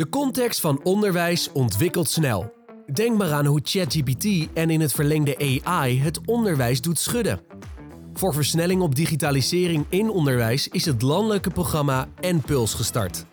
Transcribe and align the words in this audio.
De 0.00 0.08
context 0.08 0.60
van 0.60 0.80
onderwijs 0.82 1.52
ontwikkelt 1.52 2.08
snel. 2.08 2.52
Denk 2.92 3.18
maar 3.18 3.32
aan 3.32 3.46
hoe 3.46 3.60
ChatGPT 3.62 4.48
en 4.54 4.70
in 4.70 4.80
het 4.80 4.92
verlengde 4.92 5.60
AI 5.64 6.00
het 6.00 6.20
onderwijs 6.24 6.80
doet 6.80 6.98
schudden. 6.98 7.40
Voor 8.12 8.34
versnelling 8.34 8.82
op 8.82 8.94
digitalisering 8.94 9.86
in 9.88 10.10
onderwijs 10.10 10.68
is 10.68 10.84
het 10.84 11.02
landelijke 11.02 11.50
programma 11.50 12.08
NPULS 12.20 12.74
gestart. 12.74 13.24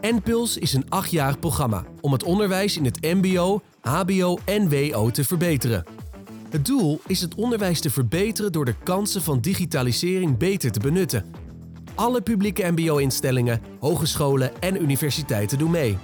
NPULS 0.00 0.58
is 0.58 0.72
een 0.72 0.90
achtjarig 0.90 1.38
programma 1.38 1.84
om 2.00 2.12
het 2.12 2.22
onderwijs 2.22 2.76
in 2.76 2.84
het 2.84 3.00
MBO, 3.00 3.60
HBO 3.80 4.38
en 4.44 4.68
WO 4.68 5.10
te 5.10 5.24
verbeteren. 5.24 5.84
Het 6.50 6.66
doel 6.66 7.00
is 7.06 7.20
het 7.20 7.34
onderwijs 7.34 7.80
te 7.80 7.90
verbeteren 7.90 8.52
door 8.52 8.64
de 8.64 8.76
kansen 8.82 9.22
van 9.22 9.40
digitalisering 9.40 10.36
beter 10.36 10.72
te 10.72 10.80
benutten. 10.80 11.43
Alle 11.94 12.20
publieke 12.20 12.70
MBO-instellingen, 12.70 13.60
hogescholen 13.80 14.60
en 14.60 14.82
universiteiten 14.82 15.58
doen 15.58 15.70
mee. 15.70 15.98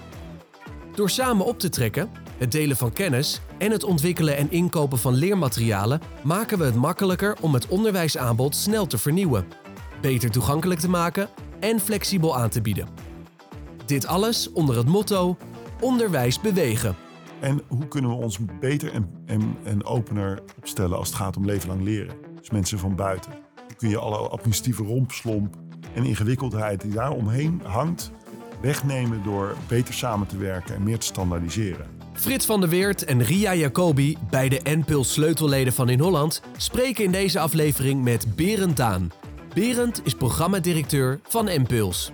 Door 0.94 1.10
samen 1.10 1.46
op 1.46 1.58
te 1.58 1.68
trekken, 1.68 2.10
het 2.38 2.52
delen 2.52 2.76
van 2.76 2.92
kennis 2.92 3.40
en 3.58 3.70
het 3.70 3.84
ontwikkelen 3.84 4.36
en 4.36 4.50
inkopen 4.50 4.98
van 4.98 5.14
leermaterialen 5.14 6.00
maken 6.22 6.58
we 6.58 6.64
het 6.64 6.74
makkelijker 6.74 7.36
om 7.40 7.54
het 7.54 7.68
onderwijsaanbod 7.68 8.56
snel 8.56 8.86
te 8.86 8.98
vernieuwen, 8.98 9.46
beter 10.00 10.30
toegankelijk 10.30 10.80
te 10.80 10.88
maken 10.88 11.28
en 11.60 11.80
flexibel 11.80 12.36
aan 12.36 12.50
te 12.50 12.60
bieden. 12.60 12.88
Dit 13.86 14.06
alles 14.06 14.52
onder 14.52 14.76
het 14.76 14.88
motto: 14.88 15.36
onderwijs 15.80 16.40
bewegen. 16.40 16.96
En 17.40 17.62
hoe 17.68 17.88
kunnen 17.88 18.10
we 18.10 18.16
ons 18.16 18.38
beter 18.60 18.92
en, 18.92 19.10
en, 19.26 19.56
en 19.64 19.84
opener 19.84 20.42
opstellen 20.56 20.98
als 20.98 21.08
het 21.08 21.16
gaat 21.16 21.36
om 21.36 21.44
leven 21.44 21.68
lang 21.68 21.82
leren? 21.82 22.14
Dus 22.38 22.50
mensen 22.50 22.78
van 22.78 22.96
buiten. 22.96 23.32
Hoe 23.32 23.76
kun 23.76 23.88
je 23.88 23.98
alle 23.98 24.16
administratieve 24.16 24.82
rompslomp 24.82 25.56
en 25.94 26.04
ingewikkeldheid 26.04 26.80
die 26.80 26.92
daar 26.92 27.12
omheen 27.12 27.60
hangt, 27.64 28.10
wegnemen 28.60 29.22
door 29.22 29.56
beter 29.68 29.94
samen 29.94 30.26
te 30.26 30.36
werken 30.36 30.74
en 30.74 30.82
meer 30.82 30.98
te 30.98 31.06
standaardiseren? 31.06 31.86
Frits 32.12 32.46
van 32.46 32.60
der 32.60 32.68
Weert 32.68 33.04
en 33.04 33.22
Ria 33.22 33.54
Jacobi, 33.54 34.16
beide 34.30 34.60
NPULS 34.64 35.12
sleutelleden 35.12 35.72
van 35.72 35.88
In 35.88 36.00
Holland, 36.00 36.42
spreken 36.56 37.04
in 37.04 37.12
deze 37.12 37.38
aflevering 37.40 38.02
met 38.02 38.36
Berend 38.36 38.76
Daan. 38.76 39.10
Berend 39.54 40.00
is 40.04 40.14
programmadirecteur 40.14 41.20
van 41.22 41.44
NPULS. 41.44 42.12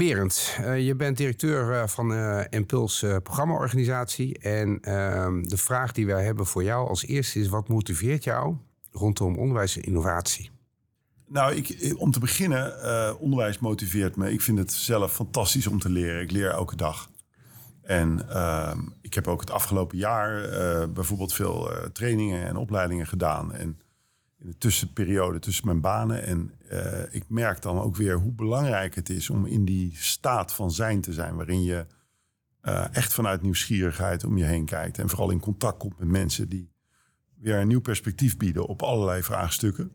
Berend, 0.00 0.56
uh, 0.60 0.86
je 0.86 0.94
bent 0.94 1.16
directeur 1.16 1.72
uh, 1.72 1.86
van 1.86 2.12
uh, 2.12 2.40
Impuls 2.50 3.04
programmaorganisatie. 3.22 4.38
En 4.38 4.80
ehm, 4.80 5.42
de 5.42 5.56
vraag 5.56 5.92
die 5.92 6.06
wij 6.06 6.24
hebben 6.24 6.46
voor 6.46 6.64
jou 6.64 6.88
als 6.88 7.06
eerste 7.06 7.40
is: 7.40 7.48
wat 7.48 7.68
motiveert 7.68 8.24
jou 8.24 8.56
rondom 8.92 9.38
onderwijs 9.38 9.76
en 9.76 9.82
innovatie? 9.82 10.50
Nou, 11.26 11.54
ik, 11.54 11.94
om 11.98 12.10
te 12.10 12.20
beginnen, 12.20 13.18
onderwijs 13.18 13.58
motiveert 13.58 14.16
me. 14.16 14.32
Ik 14.32 14.40
vind 14.40 14.58
het 14.58 14.72
zelf 14.72 15.12
fantastisch 15.12 15.66
om 15.66 15.78
te 15.78 15.90
leren. 15.90 16.22
Ik 16.22 16.30
leer 16.30 16.50
elke 16.50 16.76
dag. 16.76 17.10
En 17.82 18.28
ehm, 18.28 18.78
ik 19.00 19.14
heb 19.14 19.28
ook 19.28 19.40
het 19.40 19.50
afgelopen 19.50 19.98
jaar 19.98 20.48
bijvoorbeeld 20.92 21.32
veel 21.32 21.70
trainingen 21.92 22.46
en 22.46 22.56
opleidingen 22.56 23.06
gedaan. 23.06 23.54
En 23.54 23.80
in 24.38 24.46
de 24.46 24.58
tussenperiode 24.58 25.38
tussen 25.38 25.66
mijn 25.66 25.80
banen. 25.80 26.22
En 26.22 26.52
uh, 26.72 27.14
ik 27.14 27.24
merk 27.28 27.62
dan 27.62 27.80
ook 27.80 27.96
weer 27.96 28.14
hoe 28.14 28.32
belangrijk 28.32 28.94
het 28.94 29.08
is 29.08 29.30
om 29.30 29.46
in 29.46 29.64
die 29.64 29.96
staat 29.96 30.52
van 30.52 30.70
zijn 30.70 31.00
te 31.00 31.12
zijn, 31.12 31.36
waarin 31.36 31.62
je 31.62 31.86
uh, 32.62 32.96
echt 32.96 33.14
vanuit 33.14 33.42
nieuwsgierigheid 33.42 34.24
om 34.24 34.36
je 34.36 34.44
heen 34.44 34.64
kijkt. 34.64 34.98
En 34.98 35.08
vooral 35.08 35.30
in 35.30 35.40
contact 35.40 35.78
komt 35.78 35.98
met 35.98 36.08
mensen 36.08 36.48
die 36.48 36.70
weer 37.34 37.56
een 37.56 37.68
nieuw 37.68 37.80
perspectief 37.80 38.36
bieden 38.36 38.66
op 38.66 38.82
allerlei 38.82 39.22
vraagstukken. 39.22 39.92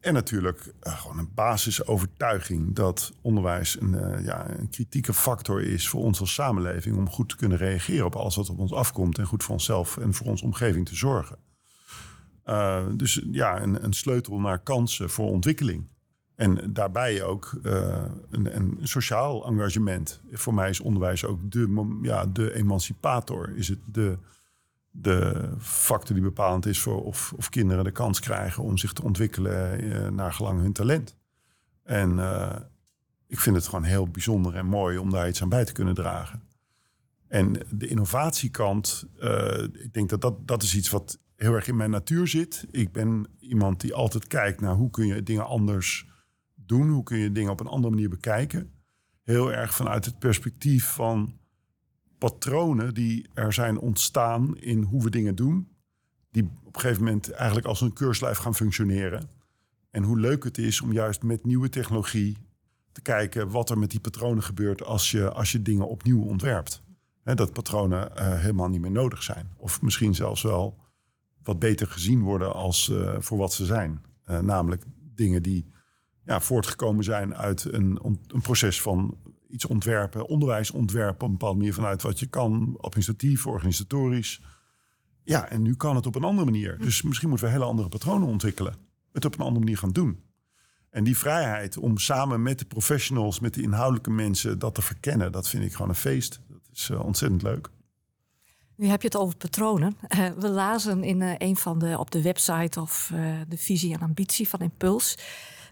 En 0.00 0.14
natuurlijk 0.14 0.72
uh, 0.82 1.00
gewoon 1.00 1.18
een 1.18 1.34
basisovertuiging 1.34 2.74
dat 2.74 3.12
onderwijs 3.22 3.80
een, 3.80 4.22
ja, 4.22 4.58
een 4.58 4.68
kritieke 4.68 5.14
factor 5.14 5.62
is 5.62 5.88
voor 5.88 6.02
ons 6.02 6.20
als 6.20 6.34
samenleving 6.34 6.96
om 6.96 7.10
goed 7.10 7.28
te 7.28 7.36
kunnen 7.36 7.58
reageren 7.58 8.06
op 8.06 8.16
alles 8.16 8.36
wat 8.36 8.50
op 8.50 8.58
ons 8.58 8.72
afkomt 8.72 9.18
en 9.18 9.26
goed 9.26 9.42
voor 9.42 9.54
onszelf 9.54 9.96
en 9.96 10.14
voor 10.14 10.26
onze 10.26 10.44
omgeving 10.44 10.86
te 10.86 10.96
zorgen. 10.96 11.38
Uh, 12.46 12.84
dus 12.92 13.22
ja, 13.30 13.62
een, 13.62 13.84
een, 13.84 13.92
sleutel 13.92 14.40
naar 14.40 14.58
kansen 14.58 15.10
voor 15.10 15.30
ontwikkeling. 15.30 15.88
En 16.34 16.72
daarbij 16.72 17.22
ook 17.22 17.58
uh, 17.62 18.04
een, 18.30 18.56
een, 18.56 18.78
sociaal 18.82 19.46
engagement. 19.46 20.20
Voor 20.30 20.54
mij 20.54 20.70
is 20.70 20.80
onderwijs 20.80 21.24
ook 21.24 21.50
de, 21.50 21.98
ja, 22.02 22.26
de 22.26 22.54
emancipator. 22.54 23.56
Is 23.56 23.68
het 23.68 23.78
de, 23.84 24.18
de 24.90 25.48
factor 25.58 26.14
die 26.14 26.24
bepalend 26.24 26.66
is 26.66 26.80
voor 26.80 27.04
of, 27.04 27.32
of 27.36 27.48
kinderen 27.48 27.84
de 27.84 27.90
kans 27.90 28.20
krijgen 28.20 28.62
om 28.62 28.78
zich 28.78 28.92
te 28.92 29.02
ontwikkelen 29.02 29.84
uh, 29.84 30.08
naar 30.08 30.32
gelang 30.32 30.60
hun 30.60 30.72
talent. 30.72 31.16
En 31.82 32.18
ik 33.26 33.40
vind 33.40 33.56
het 33.56 33.66
gewoon 33.66 33.84
heel 33.84 34.08
bijzonder 34.08 34.54
en 34.54 34.66
mooi 34.66 34.98
om 34.98 35.10
daar 35.10 35.28
iets 35.28 35.42
aan 35.42 35.48
bij 35.48 35.64
te 35.64 35.72
kunnen 35.72 35.94
dragen. 35.94 36.42
En 37.28 37.56
de 37.70 37.86
innovatiekant, 37.86 39.06
ik 39.72 39.92
denk 39.92 40.08
dat, 40.08 40.20
dat 40.20 40.48
dat 40.48 40.62
is 40.62 40.76
iets 40.76 40.90
wat 40.90 41.18
heel 41.36 41.54
erg 41.54 41.68
in 41.68 41.76
mijn 41.76 41.90
natuur 41.90 42.28
zit. 42.28 42.66
Ik 42.70 42.92
ben 42.92 43.26
iemand 43.40 43.80
die 43.80 43.94
altijd 43.94 44.26
kijkt 44.26 44.60
naar 44.60 44.74
hoe 44.74 44.90
kun 44.90 45.06
je 45.06 45.22
dingen 45.22 45.46
anders 45.46 46.06
doen. 46.54 46.88
Hoe 46.88 47.02
kun 47.02 47.18
je 47.18 47.32
dingen 47.32 47.50
op 47.50 47.60
een 47.60 47.66
andere 47.66 47.94
manier 47.94 48.08
bekijken. 48.08 48.70
Heel 49.22 49.52
erg 49.52 49.74
vanuit 49.74 50.04
het 50.04 50.18
perspectief 50.18 50.92
van 50.92 51.38
patronen 52.18 52.94
die 52.94 53.28
er 53.34 53.52
zijn 53.52 53.78
ontstaan 53.78 54.56
in 54.58 54.82
hoe 54.82 55.02
we 55.02 55.10
dingen 55.10 55.34
doen. 55.34 55.68
Die 56.30 56.50
op 56.64 56.74
een 56.74 56.80
gegeven 56.80 57.04
moment 57.04 57.30
eigenlijk 57.30 57.66
als 57.66 57.80
een 57.80 57.92
keurslijf 57.92 58.38
gaan 58.38 58.54
functioneren. 58.54 59.30
En 59.90 60.02
hoe 60.02 60.20
leuk 60.20 60.44
het 60.44 60.58
is 60.58 60.80
om 60.80 60.92
juist 60.92 61.22
met 61.22 61.44
nieuwe 61.44 61.68
technologie 61.68 62.36
te 62.92 63.02
kijken 63.02 63.50
wat 63.50 63.70
er 63.70 63.78
met 63.78 63.90
die 63.90 64.00
patronen 64.00 64.42
gebeurt 64.42 64.82
als 64.82 65.10
je, 65.10 65.30
als 65.32 65.52
je 65.52 65.62
dingen 65.62 65.88
opnieuw 65.88 66.22
ontwerpt. 66.22 66.82
dat 67.22 67.52
patronen 67.52 68.12
uh, 68.12 68.40
helemaal 68.40 68.68
niet 68.68 68.80
meer 68.80 68.90
nodig 68.90 69.22
zijn. 69.22 69.50
Of 69.56 69.82
misschien 69.82 70.14
zelfs 70.14 70.42
wel 70.42 70.85
wat 71.46 71.58
beter 71.58 71.86
gezien 71.86 72.20
worden 72.20 72.54
als 72.54 72.88
uh, 72.88 73.14
voor 73.18 73.38
wat 73.38 73.52
ze 73.52 73.64
zijn. 73.64 74.02
Uh, 74.26 74.38
namelijk 74.38 74.84
dingen 75.14 75.42
die 75.42 75.70
ja, 76.24 76.40
voortgekomen 76.40 77.04
zijn 77.04 77.34
uit 77.34 77.64
een, 77.64 77.98
een 78.26 78.40
proces 78.40 78.82
van 78.82 79.16
iets 79.48 79.66
ontwerpen, 79.66 80.26
onderwijs 80.26 80.70
ontwerpen 80.70 81.24
op 81.24 81.32
een 81.32 81.38
bepaalde 81.38 81.56
manier 81.56 81.74
vanuit 81.74 82.02
wat 82.02 82.18
je 82.18 82.26
kan, 82.26 82.76
administratief, 82.80 83.46
organisatorisch. 83.46 84.42
Ja, 85.22 85.48
en 85.48 85.62
nu 85.62 85.74
kan 85.74 85.96
het 85.96 86.06
op 86.06 86.14
een 86.14 86.24
andere 86.24 86.50
manier. 86.50 86.78
Dus 86.78 87.02
misschien 87.02 87.28
moeten 87.28 87.46
we 87.46 87.52
hele 87.52 87.64
andere 87.64 87.88
patronen 87.88 88.28
ontwikkelen. 88.28 88.74
Het 89.12 89.24
op 89.24 89.34
een 89.34 89.40
andere 89.40 89.64
manier 89.64 89.78
gaan 89.78 89.92
doen. 89.92 90.24
En 90.90 91.04
die 91.04 91.18
vrijheid 91.18 91.76
om 91.76 91.98
samen 91.98 92.42
met 92.42 92.58
de 92.58 92.64
professionals, 92.64 93.40
met 93.40 93.54
de 93.54 93.62
inhoudelijke 93.62 94.10
mensen 94.10 94.58
dat 94.58 94.74
te 94.74 94.82
verkennen, 94.82 95.32
dat 95.32 95.48
vind 95.48 95.64
ik 95.64 95.72
gewoon 95.72 95.88
een 95.88 95.94
feest. 95.94 96.40
Dat 96.48 96.60
is 96.72 96.90
uh, 96.90 97.04
ontzettend 97.04 97.42
leuk. 97.42 97.70
Nu 98.76 98.86
heb 98.86 99.02
je 99.02 99.08
het 99.08 99.16
over 99.16 99.36
patronen. 99.36 99.96
Uh, 100.08 100.28
we 100.38 100.48
lazen 100.48 101.04
in 101.04 101.20
uh, 101.20 101.34
een 101.38 101.56
van 101.56 101.78
de 101.78 101.98
op 101.98 102.10
de 102.10 102.22
website 102.22 102.80
of 102.80 103.10
uh, 103.14 103.40
de 103.48 103.56
visie 103.56 103.94
en 103.94 104.00
ambitie 104.00 104.48
van 104.48 104.60
Impuls. 104.60 105.18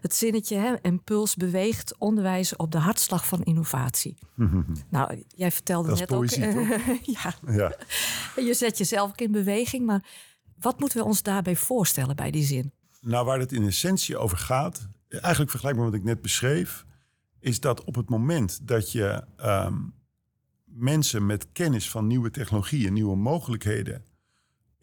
Het 0.01 0.15
zinnetje, 0.15 0.57
hè, 0.57 0.73
Impuls 0.81 1.35
beweegt 1.35 1.97
onderwijs 1.97 2.55
op 2.55 2.71
de 2.71 2.77
hartslag 2.77 3.27
van 3.27 3.43
innovatie. 3.43 4.17
Nou, 4.89 5.23
jij 5.27 5.51
vertelde 5.51 5.89
Dat 5.89 5.99
net 5.99 6.07
poëzie, 6.07 6.47
ook. 6.47 6.79
ja. 7.21 7.33
Ja. 7.47 7.75
Je 8.35 8.53
zet 8.53 8.77
jezelf 8.77 9.09
ook 9.09 9.21
in 9.21 9.31
beweging, 9.31 9.85
maar 9.85 10.03
wat 10.59 10.79
moeten 10.79 10.97
we 10.97 11.05
ons 11.05 11.23
daarbij 11.23 11.55
voorstellen 11.55 12.15
bij 12.15 12.31
die 12.31 12.43
zin? 12.43 12.71
Nou, 13.01 13.25
waar 13.25 13.39
het 13.39 13.51
in 13.51 13.65
essentie 13.65 14.17
over 14.17 14.37
gaat, 14.37 14.87
eigenlijk 15.09 15.49
vergelijkbaar 15.51 15.85
met 15.85 15.93
wat 15.93 16.03
ik 16.03 16.07
net 16.07 16.21
beschreef, 16.21 16.85
is 17.39 17.59
dat 17.59 17.83
op 17.83 17.95
het 17.95 18.09
moment 18.09 18.67
dat 18.67 18.91
je 18.91 19.23
um, 19.37 19.93
mensen 20.75 21.25
met 21.25 21.51
kennis 21.51 21.89
van 21.89 22.07
nieuwe 22.07 22.31
technologieën, 22.31 22.93
nieuwe 22.93 23.15
mogelijkheden 23.15 24.05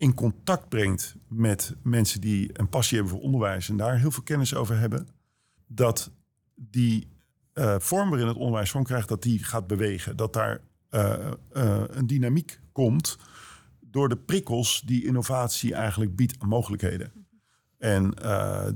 in 0.03 0.15
contact 0.15 0.69
brengt 0.69 1.17
met 1.29 1.75
mensen 1.83 2.21
die 2.21 2.51
een 2.53 2.69
passie 2.69 2.97
hebben 2.97 3.15
voor 3.15 3.25
onderwijs 3.25 3.69
en 3.69 3.77
daar 3.77 3.99
heel 3.99 4.11
veel 4.11 4.23
kennis 4.23 4.55
over 4.55 4.79
hebben, 4.79 5.09
dat 5.67 6.11
die 6.55 7.09
uh, 7.55 7.75
vorm 7.79 8.09
waarin 8.09 8.29
het 8.29 8.37
onderwijs 8.37 8.71
vorm 8.71 8.85
krijgt, 8.85 9.09
dat 9.09 9.23
die 9.23 9.45
gaat 9.45 9.67
bewegen. 9.67 10.17
Dat 10.17 10.33
daar 10.33 10.61
uh, 10.91 11.31
uh, 11.53 11.83
een 11.87 12.07
dynamiek 12.07 12.61
komt 12.73 13.19
door 13.81 14.09
de 14.09 14.17
prikkels 14.17 14.83
die 14.85 15.05
innovatie 15.05 15.75
eigenlijk 15.75 16.17
biedt 16.17 16.35
aan 16.39 16.49
mogelijkheden. 16.49 17.13
En 17.79 18.15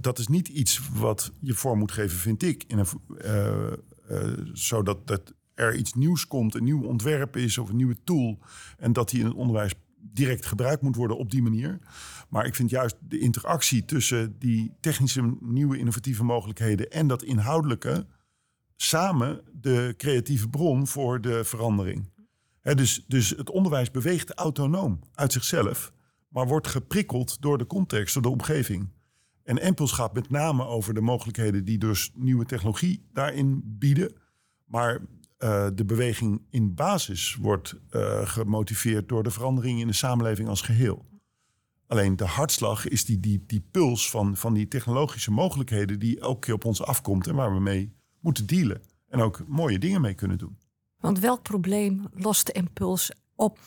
dat 0.00 0.18
is 0.18 0.26
niet 0.26 0.48
iets 0.48 0.80
wat 0.92 1.32
je 1.40 1.54
vorm 1.54 1.78
moet 1.78 1.92
geven, 1.92 2.18
vind 2.18 2.42
ik, 2.42 2.64
in 2.66 2.78
een, 2.78 2.86
zodat 4.52 5.06
dat 5.06 5.34
er 5.56 5.74
iets 5.74 5.94
nieuws 5.94 6.26
komt, 6.26 6.54
een 6.54 6.64
nieuw 6.64 6.82
ontwerp 6.82 7.36
is 7.36 7.58
of 7.58 7.68
een 7.68 7.76
nieuwe 7.76 7.96
tool. 8.04 8.38
En 8.78 8.92
dat 8.92 9.10
die 9.10 9.20
in 9.20 9.26
het 9.26 9.34
onderwijs 9.34 9.74
direct 10.12 10.46
gebruikt 10.46 10.82
moet 10.82 10.96
worden 10.96 11.18
op 11.18 11.30
die 11.30 11.42
manier. 11.42 11.78
Maar 12.28 12.46
ik 12.46 12.54
vind 12.54 12.70
juist 12.70 12.96
de 13.00 13.18
interactie 13.18 13.84
tussen 13.84 14.38
die 14.38 14.72
technische 14.80 15.36
nieuwe 15.40 15.78
innovatieve 15.78 16.24
mogelijkheden 16.24 16.90
en 16.90 17.06
dat 17.06 17.22
inhoudelijke 17.22 18.06
samen 18.76 19.40
de 19.52 19.94
creatieve 19.96 20.48
bron 20.48 20.86
voor 20.86 21.20
de 21.20 21.44
verandering. 21.44 22.10
dus, 22.62 23.04
dus 23.06 23.30
het 23.30 23.50
onderwijs 23.50 23.90
beweegt 23.90 24.34
autonoom 24.34 25.00
uit 25.14 25.32
zichzelf, 25.32 25.92
maar 26.28 26.46
wordt 26.46 26.66
geprikkeld 26.66 27.40
door 27.40 27.58
de 27.58 27.66
context, 27.66 28.14
door 28.14 28.22
de 28.22 28.28
omgeving. 28.28 28.88
En 29.42 29.62
Impuls 29.62 29.92
gaat 29.92 30.14
met 30.14 30.30
name 30.30 30.64
over 30.64 30.94
de 30.94 31.00
mogelijkheden 31.00 31.64
die 31.64 31.78
dus 31.78 32.10
nieuwe 32.14 32.44
technologie 32.44 33.06
daarin 33.12 33.62
bieden. 33.64 34.12
Maar 34.64 35.00
uh, 35.38 35.66
de 35.74 35.84
beweging 35.84 36.42
in 36.50 36.74
basis 36.74 37.34
wordt 37.34 37.74
uh, 37.90 38.28
gemotiveerd 38.28 39.08
door 39.08 39.22
de 39.22 39.30
verandering 39.30 39.80
in 39.80 39.86
de 39.86 39.92
samenleving 39.92 40.48
als 40.48 40.60
geheel. 40.60 41.06
Alleen 41.86 42.16
de 42.16 42.24
hartslag 42.24 42.88
is 42.88 43.04
die, 43.04 43.20
die, 43.20 43.44
die 43.46 43.66
puls 43.70 44.10
van, 44.10 44.36
van 44.36 44.54
die 44.54 44.68
technologische 44.68 45.30
mogelijkheden 45.30 45.98
die 45.98 46.20
elke 46.20 46.40
keer 46.40 46.54
op 46.54 46.64
ons 46.64 46.82
afkomt 46.82 47.26
en 47.26 47.34
waar 47.34 47.54
we 47.54 47.60
mee 47.60 47.92
moeten 48.20 48.46
dealen. 48.46 48.82
En 49.08 49.20
ook 49.20 49.44
mooie 49.46 49.78
dingen 49.78 50.00
mee 50.00 50.14
kunnen 50.14 50.38
doen. 50.38 50.58
Want 50.98 51.18
welk 51.18 51.42
probleem 51.42 52.06
lost 52.12 52.46
de 52.46 52.52
impuls 52.52 53.10
op? 53.34 53.58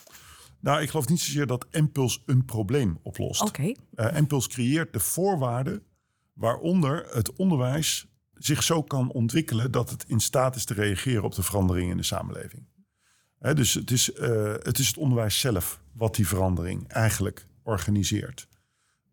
Nou, 0.60 0.82
ik 0.82 0.90
geloof 0.90 1.08
niet 1.08 1.20
zozeer 1.20 1.48
dat 1.48 1.66
Impuls 1.72 2.24
een 2.26 2.46
probleem 2.46 3.00
oplost. 3.02 3.42
Oké. 3.42 3.74
Okay. 3.94 4.12
Uh, 4.12 4.18
Impuls 4.18 4.48
creëert 4.48 4.94
de 4.94 5.00
voorwaarden 5.00 5.84
waaronder 6.34 7.08
het 7.14 7.36
onderwijs 7.36 8.08
zich 8.40 8.64
zo 8.64 8.84
kan 8.84 9.12
ontwikkelen 9.12 9.72
dat 9.72 9.90
het 9.90 10.06
in 10.08 10.20
staat 10.20 10.56
is 10.56 10.66
te 10.66 10.74
reageren 10.74 11.24
op 11.24 11.36
de 11.36 11.44
veranderingen 11.44 11.92
in 11.92 11.98
de 11.98 12.04
samenleving. 12.04 12.66
dus 13.40 13.74
het 13.74 13.92
is, 13.92 14.10
uh, 14.10 14.54
het 14.54 14.80
is 14.80 14.88
het 14.88 14.98
onderwijs 14.98 15.40
zelf 15.40 15.82
wat 15.94 16.16
die 16.16 16.28
verandering 16.28 16.88
eigenlijk 16.88 17.48
organiseert. 17.64 18.48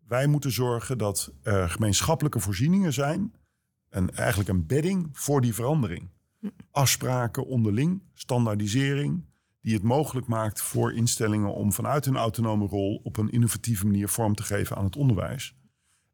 Wij 0.07 0.27
moeten 0.27 0.51
zorgen 0.51 0.97
dat 0.97 1.31
er 1.41 1.69
gemeenschappelijke 1.69 2.39
voorzieningen 2.39 2.93
zijn. 2.93 3.33
En 3.89 4.15
eigenlijk 4.15 4.49
een 4.49 4.65
bedding 4.65 5.09
voor 5.11 5.41
die 5.41 5.53
verandering. 5.53 6.09
Afspraken 6.71 7.45
onderling, 7.45 8.03
standaardisering, 8.13 9.25
die 9.61 9.73
het 9.73 9.83
mogelijk 9.83 10.27
maakt 10.27 10.61
voor 10.61 10.93
instellingen 10.93 11.53
om 11.53 11.73
vanuit 11.73 12.05
hun 12.05 12.15
autonome 12.15 12.67
rol 12.67 13.01
op 13.03 13.17
een 13.17 13.29
innovatieve 13.29 13.85
manier 13.85 14.09
vorm 14.09 14.35
te 14.35 14.43
geven 14.43 14.77
aan 14.77 14.83
het 14.83 14.95
onderwijs. 14.95 15.55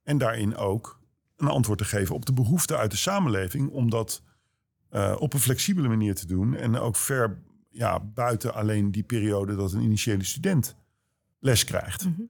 En 0.04 0.18
daarin 0.18 0.56
ook 0.56 1.00
een 1.44 1.54
antwoord 1.54 1.78
te 1.78 1.86
geven 1.86 2.16
op 2.16 2.26
de 2.26 2.34
behoeften 2.34 2.78
uit 2.78 2.92
de 2.92 2.98
samenleving 2.98 3.70
om 3.70 3.90
dat 3.90 4.22
uh, 4.92 5.16
op 5.20 5.34
een 5.34 5.40
flexibele 5.40 5.88
manier 5.88 6.16
te 6.16 6.28
doen. 6.28 6.56
En 6.56 6.78
ook 6.78 6.96
ver 6.96 7.42
ja, 7.70 8.00
buiten 8.00 8.54
alleen 8.54 8.92
die 8.92 9.04
periode 9.04 9.56
dat 9.56 9.74
een 9.74 9.82
initiële 9.82 10.24
student 10.24 10.76
les 11.40 11.64
krijgt. 11.64 12.06
Mhm. 12.06 12.22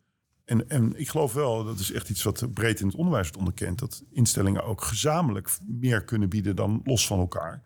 En, 0.46 0.70
en 0.70 1.00
ik 1.00 1.10
geloof 1.10 1.34
wel, 1.34 1.64
dat 1.64 1.80
is 1.80 1.92
echt 1.92 2.10
iets 2.10 2.24
wat 2.24 2.54
breed 2.54 2.80
in 2.80 2.88
het 2.88 2.96
onderwijs 2.96 3.24
wordt 3.24 3.40
onderkend, 3.40 3.80
dat 3.80 4.04
instellingen 4.12 4.64
ook 4.64 4.84
gezamenlijk 4.84 5.58
meer 5.66 6.04
kunnen 6.04 6.30
bieden 6.30 6.56
dan 6.56 6.82
los 6.84 7.08
van 7.08 7.20
elkaar. 7.20 7.64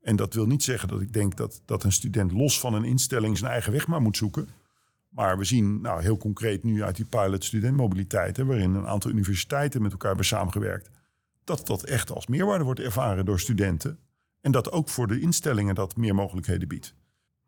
En 0.00 0.16
dat 0.16 0.34
wil 0.34 0.46
niet 0.46 0.62
zeggen 0.62 0.88
dat 0.88 1.00
ik 1.00 1.12
denk 1.12 1.36
dat, 1.36 1.62
dat 1.64 1.84
een 1.84 1.92
student 1.92 2.32
los 2.32 2.60
van 2.60 2.74
een 2.74 2.84
instelling 2.84 3.38
zijn 3.38 3.50
eigen 3.50 3.72
weg 3.72 3.86
maar 3.86 4.02
moet 4.02 4.16
zoeken. 4.16 4.48
Maar 5.12 5.38
we 5.38 5.44
zien 5.44 5.80
nou, 5.80 6.02
heel 6.02 6.16
concreet 6.16 6.62
nu 6.62 6.82
uit 6.82 6.96
die 6.96 7.04
pilot 7.04 7.44
studentmobiliteiten, 7.44 8.46
waarin 8.46 8.74
een 8.74 8.86
aantal 8.86 9.10
universiteiten 9.10 9.82
met 9.82 9.92
elkaar 9.92 10.08
hebben 10.08 10.26
samengewerkt, 10.26 10.90
dat 11.44 11.66
dat 11.66 11.84
echt 11.84 12.10
als 12.12 12.26
meerwaarde 12.26 12.64
wordt 12.64 12.80
ervaren 12.80 13.24
door 13.24 13.40
studenten. 13.40 13.98
En 14.40 14.52
dat 14.52 14.72
ook 14.72 14.88
voor 14.88 15.06
de 15.06 15.20
instellingen 15.20 15.74
dat 15.74 15.96
meer 15.96 16.14
mogelijkheden 16.14 16.68
biedt. 16.68 16.94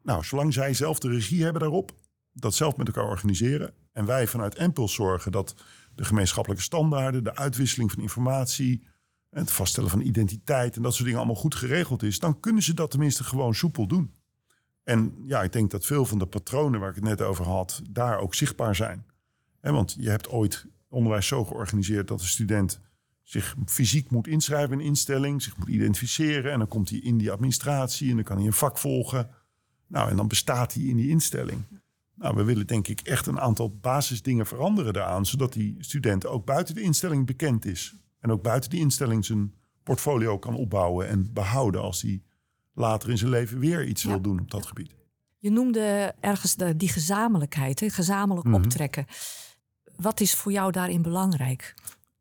Nou, 0.02 0.24
zolang 0.24 0.52
zij 0.52 0.74
zelf 0.74 0.98
de 0.98 1.08
regie 1.08 1.42
hebben 1.42 1.60
daarop, 1.60 1.94
dat 2.32 2.54
zelf 2.54 2.76
met 2.76 2.86
elkaar 2.86 3.08
organiseren. 3.08 3.74
En 3.92 4.06
wij 4.06 4.26
vanuit 4.26 4.58
Impuls 4.58 4.94
zorgen 4.94 5.32
dat 5.32 5.54
de 5.94 6.04
gemeenschappelijke 6.04 6.64
standaarden, 6.64 7.24
de 7.24 7.36
uitwisseling 7.36 7.90
van 7.90 8.02
informatie, 8.02 8.86
het 9.30 9.52
vaststellen 9.52 9.90
van 9.90 10.00
identiteit 10.00 10.76
en 10.76 10.82
dat 10.82 10.92
soort 10.92 11.04
dingen 11.04 11.18
allemaal 11.18 11.40
goed 11.40 11.54
geregeld 11.54 12.02
is, 12.02 12.18
dan 12.18 12.40
kunnen 12.40 12.62
ze 12.62 12.74
dat 12.74 12.90
tenminste 12.90 13.24
gewoon 13.24 13.54
soepel 13.54 13.86
doen. 13.86 14.14
En 14.84 15.14
ja, 15.26 15.42
ik 15.42 15.52
denk 15.52 15.70
dat 15.70 15.86
veel 15.86 16.06
van 16.06 16.18
de 16.18 16.26
patronen 16.26 16.80
waar 16.80 16.88
ik 16.88 16.94
het 16.94 17.04
net 17.04 17.22
over 17.22 17.44
had, 17.44 17.82
daar 17.90 18.18
ook 18.18 18.34
zichtbaar 18.34 18.74
zijn. 18.74 19.06
want 19.60 19.96
je 19.98 20.10
hebt 20.10 20.28
ooit 20.28 20.66
onderwijs 20.88 21.26
zo 21.26 21.44
georganiseerd 21.44 22.08
dat 22.08 22.20
de 22.20 22.26
student 22.26 22.80
zich 23.22 23.54
fysiek 23.66 24.10
moet 24.10 24.26
inschrijven 24.26 24.72
in 24.72 24.78
een 24.78 24.84
instelling, 24.84 25.42
zich 25.42 25.56
moet 25.56 25.68
identificeren 25.68 26.52
en 26.52 26.58
dan 26.58 26.68
komt 26.68 26.90
hij 26.90 26.98
in 26.98 27.18
die 27.18 27.30
administratie 27.30 28.10
en 28.10 28.14
dan 28.14 28.24
kan 28.24 28.36
hij 28.36 28.46
een 28.46 28.52
vak 28.52 28.78
volgen. 28.78 29.30
Nou, 29.86 30.10
en 30.10 30.16
dan 30.16 30.28
bestaat 30.28 30.74
hij 30.74 30.82
in 30.82 30.96
die 30.96 31.08
instelling. 31.08 31.64
Nou, 32.14 32.36
we 32.36 32.44
willen 32.44 32.66
denk 32.66 32.88
ik 32.88 33.00
echt 33.00 33.26
een 33.26 33.40
aantal 33.40 33.78
basisdingen 33.78 34.46
veranderen 34.46 34.92
daaraan, 34.92 35.26
zodat 35.26 35.52
die 35.52 35.76
student 35.78 36.26
ook 36.26 36.44
buiten 36.44 36.74
de 36.74 36.80
instelling 36.80 37.26
bekend 37.26 37.64
is. 37.64 37.94
En 38.20 38.30
ook 38.30 38.42
buiten 38.42 38.70
die 38.70 38.80
instelling 38.80 39.24
zijn 39.24 39.54
portfolio 39.82 40.38
kan 40.38 40.54
opbouwen 40.54 41.08
en 41.08 41.32
behouden 41.32 41.80
als 41.80 42.02
hij 42.02 42.22
later 42.74 43.10
in 43.10 43.18
zijn 43.18 43.30
leven 43.30 43.58
weer 43.58 43.86
iets 43.86 44.04
wil 44.04 44.20
doen 44.20 44.40
op 44.40 44.50
dat 44.50 44.66
gebied. 44.66 44.94
Je 45.38 45.50
noemde 45.50 46.14
ergens 46.20 46.54
de, 46.54 46.76
die 46.76 46.88
gezamenlijkheid, 46.88 47.80
hè? 47.80 47.90
gezamenlijk 47.90 48.46
Mhm. 48.46 48.56
optrekken. 48.56 49.06
Wat 49.96 50.20
is 50.20 50.34
voor 50.34 50.52
jou 50.52 50.72
daarin 50.72 51.02
belangrijk? 51.02 51.74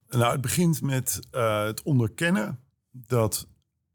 Nou, 0.09 0.31
het 0.31 0.41
begint 0.41 0.81
met 0.81 1.19
eh, 1.31 1.63
het 1.63 1.83
onderkennen 1.83 2.59
dat 2.91 3.47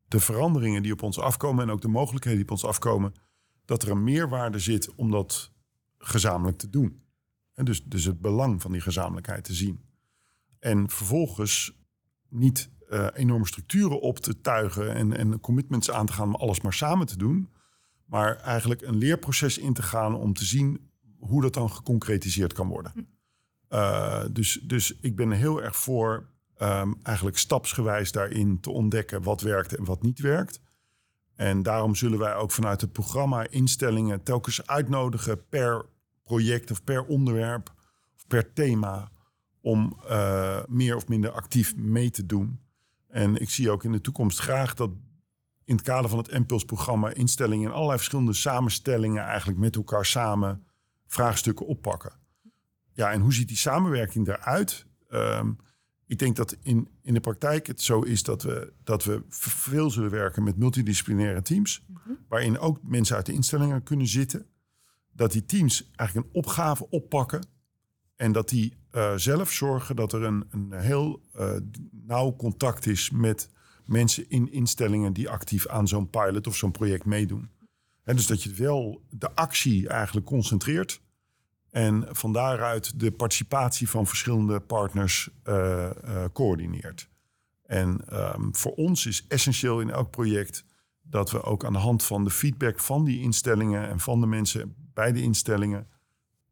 de 0.05 0.21
veranderingen 0.21 0.83
die 0.83 0.93
op 0.93 1.03
ons 1.03 1.19
afkomen 1.19 1.65
en 1.65 1.71
ook 1.71 1.81
de 1.81 1.89
mogelijkheden 1.89 2.39
die 2.39 2.49
op 2.49 2.53
ons 2.53 2.65
afkomen, 2.65 3.13
dat 3.65 3.83
er 3.83 3.91
een 3.91 4.05
meerwaarde 4.05 4.59
zit 4.59 4.95
om 4.95 5.11
dat 5.11 5.53
gezamenlijk 5.99 6.59
te 6.59 6.71
doen. 6.71 7.03
En 7.55 7.65
dus, 7.65 7.85
dus 7.85 8.05
het 8.05 8.21
belang 8.21 8.63
van 8.63 8.73
die 8.73 8.81
gezamenlijkheid 8.81 9.45
te 9.45 9.55
zien. 9.55 9.85
En 10.59 10.91
vervolgens 10.91 11.73
niet 12.29 12.71
uh, 12.91 13.07
enorme 13.15 13.47
structuren 13.47 14.01
op 14.01 14.19
te 14.19 14.41
tuigen 14.41 14.95
en, 14.95 15.17
en 15.17 15.41
commitments 15.41 15.91
aan 15.91 16.07
te 16.07 16.13
gaan 16.13 16.29
om 16.29 16.35
alles 16.35 16.61
maar 16.61 16.73
samen 16.73 17.07
te 17.07 17.17
doen. 17.17 17.49
Maar 18.05 18.37
eigenlijk 18.37 18.83
een 18.83 18.97
leerproces 18.97 19.59
in 19.59 19.73
te 19.73 19.83
gaan 19.83 20.15
om 20.15 20.33
te 20.33 20.45
zien 20.45 20.91
hoe 21.19 21.43
dat 21.43 21.55
dan 21.55 21.71
geconcretiseerd 21.71 22.53
kan 22.53 22.69
worden. 22.69 22.93
Uh, 23.71 24.25
dus, 24.31 24.61
dus 24.63 24.97
ik 25.01 25.17
ben 25.17 25.31
heel 25.31 25.63
erg 25.63 25.77
voor 25.77 26.29
um, 26.63 26.97
eigenlijk 27.03 27.39
stapsgewijs 27.39 28.13
daarin 28.13 28.61
te 28.61 28.71
ontdekken 28.71 29.23
wat 29.23 29.41
werkt 29.41 29.77
en 29.77 29.85
wat 29.85 30.03
niet 30.03 30.19
werkt. 30.19 30.61
En 31.35 31.63
daarom 31.63 31.95
zullen 31.95 32.19
wij 32.19 32.35
ook 32.35 32.51
vanuit 32.51 32.81
het 32.81 32.93
programma 32.93 33.47
instellingen 33.49 34.23
telkens 34.23 34.67
uitnodigen 34.67 35.49
per 35.49 35.87
project 36.25 36.71
of 36.71 36.85
per 36.85 37.05
onderwerp 37.05 37.75
of 38.17 38.27
per 38.27 38.53
thema 38.53 39.11
om 39.61 40.01
uh, 40.11 40.59
meer 40.69 40.97
of 40.97 41.09
minder 41.09 41.31
actief 41.31 41.77
mee 41.77 42.11
te 42.11 42.27
doen. 42.27 42.61
En 43.09 43.37
ik 43.37 43.51
zie 43.51 43.71
ook 43.71 43.85
in 43.85 43.93
de 43.93 44.01
toekomst 44.01 44.39
graag 44.39 44.75
dat 44.75 44.91
in 45.65 45.75
het 45.77 45.85
kader 45.85 46.11
van 46.11 46.19
het 46.19 46.29
Impuls-programma 46.29 47.11
instellingen 47.11 47.69
in 47.69 47.75
allerlei 47.75 47.97
verschillende 47.97 48.33
samenstellingen 48.33 49.25
eigenlijk 49.25 49.59
met 49.59 49.77
elkaar 49.77 50.07
samen 50.07 50.67
vraagstukken 51.07 51.67
oppakken. 51.67 52.13
Ja, 52.93 53.13
en 53.13 53.21
hoe 53.21 53.33
ziet 53.33 53.49
die 53.49 53.57
samenwerking 53.57 54.29
eruit? 54.29 54.87
Um, 55.11 55.59
ik 56.07 56.19
denk 56.19 56.37
dat 56.37 56.57
in, 56.63 56.89
in 57.03 57.15
de 57.15 57.21
praktijk 57.21 57.67
het 57.67 57.83
zo 57.83 58.01
is 58.01 58.23
dat 58.23 58.43
we, 58.43 58.73
dat 58.85 59.05
we 59.05 59.23
veel 59.29 59.91
zullen 59.91 60.11
werken 60.11 60.43
met 60.43 60.57
multidisciplinaire 60.57 61.43
teams, 61.43 61.85
mm 61.87 61.97
-hmm. 62.05 62.19
waarin 62.29 62.59
ook 62.59 62.83
mensen 62.83 63.17
uit 63.17 63.27
de 63.27 63.33
instellingen 63.33 63.83
kunnen 63.83 64.07
zitten. 64.07 64.47
Dat 65.13 65.33
die 65.33 65.45
teams 65.45 65.91
eigenlijk 65.97 66.29
een 66.29 66.35
opgave 66.35 66.91
oppakken 66.91 67.47
en 68.17 68.33
dat 68.33 68.49
die 68.49 68.78
uh, 68.93 69.13
zelf 69.17 69.53
zorgen 69.53 69.97
dat 69.97 70.13
er 70.13 70.23
een, 70.23 70.47
een 70.51 70.73
heel 70.73 71.23
uh, 71.39 71.51
nauw 71.91 72.37
contact 72.37 72.87
is 72.87 73.11
met 73.11 73.51
mensen 73.85 74.31
in 74.31 74.53
instellingen 74.53 75.13
die 75.13 75.29
actief 75.29 75.67
aan 75.67 75.89
zo'n 75.89 76.11
pilot 76.11 76.47
of 76.47 76.57
zo'n 76.57 76.71
project 76.71 77.05
meedoen. 77.05 77.51
En 78.05 78.17
dus 78.17 78.27
dat 78.27 78.43
je 78.43 78.51
wel 78.51 79.03
de 79.11 79.35
actie 79.35 79.89
eigenlijk 79.89 80.27
concentreert. 80.27 81.01
En 81.71 82.07
van 82.11 82.33
daaruit 82.33 83.01
de 83.01 83.11
participatie 83.11 83.89
van 83.89 84.07
verschillende 84.07 84.61
partners 84.61 85.31
uh, 85.45 85.91
coördineert. 86.33 87.09
En 87.63 88.01
um, 88.13 88.55
voor 88.55 88.73
ons 88.73 89.07
is 89.07 89.25
essentieel 89.29 89.81
in 89.81 89.91
elk 89.91 90.11
project 90.11 90.65
dat 91.03 91.31
we 91.31 91.43
ook 91.43 91.65
aan 91.65 91.73
de 91.73 91.79
hand 91.79 92.05
van 92.05 92.25
de 92.25 92.31
feedback 92.31 92.81
van 92.81 93.05
die 93.05 93.21
instellingen 93.21 93.89
en 93.89 94.01
van 94.01 94.21
de 94.21 94.27
mensen 94.27 94.75
bij 94.95 95.13
de 95.13 95.23
instellingen 95.23 95.89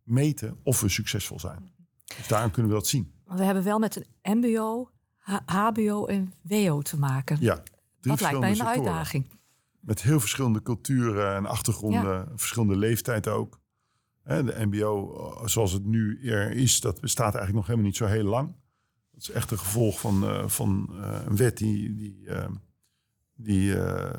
meten 0.02 0.58
of 0.62 0.80
we 0.80 0.88
succesvol 0.88 1.40
zijn. 1.40 1.70
Dus 2.16 2.28
daarom 2.28 2.50
kunnen 2.50 2.72
we 2.72 2.78
dat 2.78 2.86
zien. 2.86 3.12
We 3.24 3.44
hebben 3.44 3.64
wel 3.64 3.78
met 3.78 4.06
een 4.22 4.38
MBO, 4.38 4.90
HBO 5.46 6.06
en 6.06 6.32
WO 6.40 6.82
te 6.82 6.98
maken. 6.98 7.36
Ja, 7.40 7.62
dat 8.00 8.20
lijkt 8.20 8.38
mij 8.38 8.48
een 8.48 8.56
sectoren. 8.56 8.82
uitdaging. 8.82 9.26
Met 9.80 10.02
heel 10.02 10.20
verschillende 10.20 10.62
culturen 10.62 11.34
en 11.34 11.46
achtergronden, 11.46 12.14
ja. 12.14 12.28
verschillende 12.34 12.76
leeftijd 12.76 13.28
ook. 13.28 13.60
De 14.24 14.54
MBO, 14.58 15.42
zoals 15.44 15.72
het 15.72 15.84
nu 15.84 16.28
er 16.28 16.50
is, 16.50 16.80
dat 16.80 17.00
bestaat 17.00 17.34
eigenlijk 17.34 17.54
nog 17.54 17.66
helemaal 17.66 17.86
niet 17.86 17.96
zo 17.96 18.06
heel 18.06 18.24
lang. 18.24 18.54
Dat 19.10 19.20
is 19.20 19.30
echt 19.30 19.50
een 19.50 19.58
gevolg 19.58 20.00
van, 20.00 20.24
uh, 20.24 20.48
van 20.48 20.88
uh, 20.92 21.18
een 21.24 21.36
wet 21.36 21.56
die, 21.56 21.94
die, 21.94 22.28
die 23.34 23.74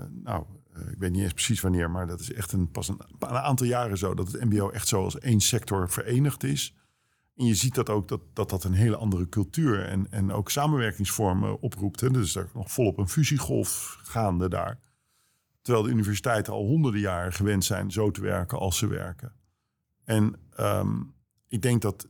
nou, 0.09 0.45
ik 0.91 0.97
weet 0.97 1.11
niet 1.11 1.21
eens 1.21 1.33
precies 1.33 1.61
wanneer, 1.61 1.91
maar 1.91 2.07
dat 2.07 2.19
is 2.19 2.33
echt 2.33 2.51
een, 2.51 2.71
pas 2.71 2.87
een, 2.87 3.01
een 3.19 3.27
aantal 3.27 3.67
jaren 3.67 3.97
zo 3.97 4.13
dat 4.13 4.31
het 4.31 4.43
MBO 4.43 4.69
echt 4.69 4.87
zo 4.87 5.03
als 5.03 5.19
één 5.19 5.39
sector 5.39 5.89
verenigd 5.89 6.43
is. 6.43 6.75
En 7.37 7.45
je 7.45 7.55
ziet 7.55 7.75
dat 7.75 7.89
ook 7.89 8.07
dat 8.07 8.21
dat, 8.33 8.49
dat 8.49 8.63
een 8.63 8.73
hele 8.73 8.95
andere 8.95 9.29
cultuur 9.29 9.85
en, 9.85 10.11
en 10.11 10.31
ook 10.31 10.51
samenwerkingsvormen 10.51 11.61
oproept. 11.61 11.99
Hè. 11.99 12.11
Dus 12.11 12.35
er 12.35 12.45
is 12.45 12.53
nog 12.53 12.71
volop 12.71 12.97
een 12.97 13.09
fusiegolf 13.09 13.97
gaande 14.03 14.49
daar. 14.49 14.79
Terwijl 15.61 15.85
de 15.85 15.91
universiteiten 15.91 16.53
al 16.53 16.65
honderden 16.65 17.01
jaren 17.01 17.33
gewend 17.33 17.65
zijn 17.65 17.91
zo 17.91 18.11
te 18.11 18.21
werken 18.21 18.59
als 18.59 18.77
ze 18.77 18.87
werken. 18.87 19.33
En 20.03 20.35
um, 20.59 21.13
ik 21.47 21.61
denk 21.61 21.81
dat 21.81 22.07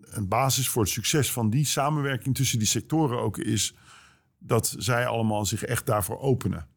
een 0.00 0.28
basis 0.28 0.68
voor 0.68 0.82
het 0.82 0.90
succes 0.90 1.32
van 1.32 1.50
die 1.50 1.64
samenwerking 1.64 2.34
tussen 2.34 2.58
die 2.58 2.68
sectoren 2.68 3.20
ook 3.20 3.38
is 3.38 3.74
dat 4.38 4.74
zij 4.78 5.06
allemaal 5.06 5.46
zich 5.46 5.64
echt 5.64 5.86
daarvoor 5.86 6.18
openen. 6.18 6.68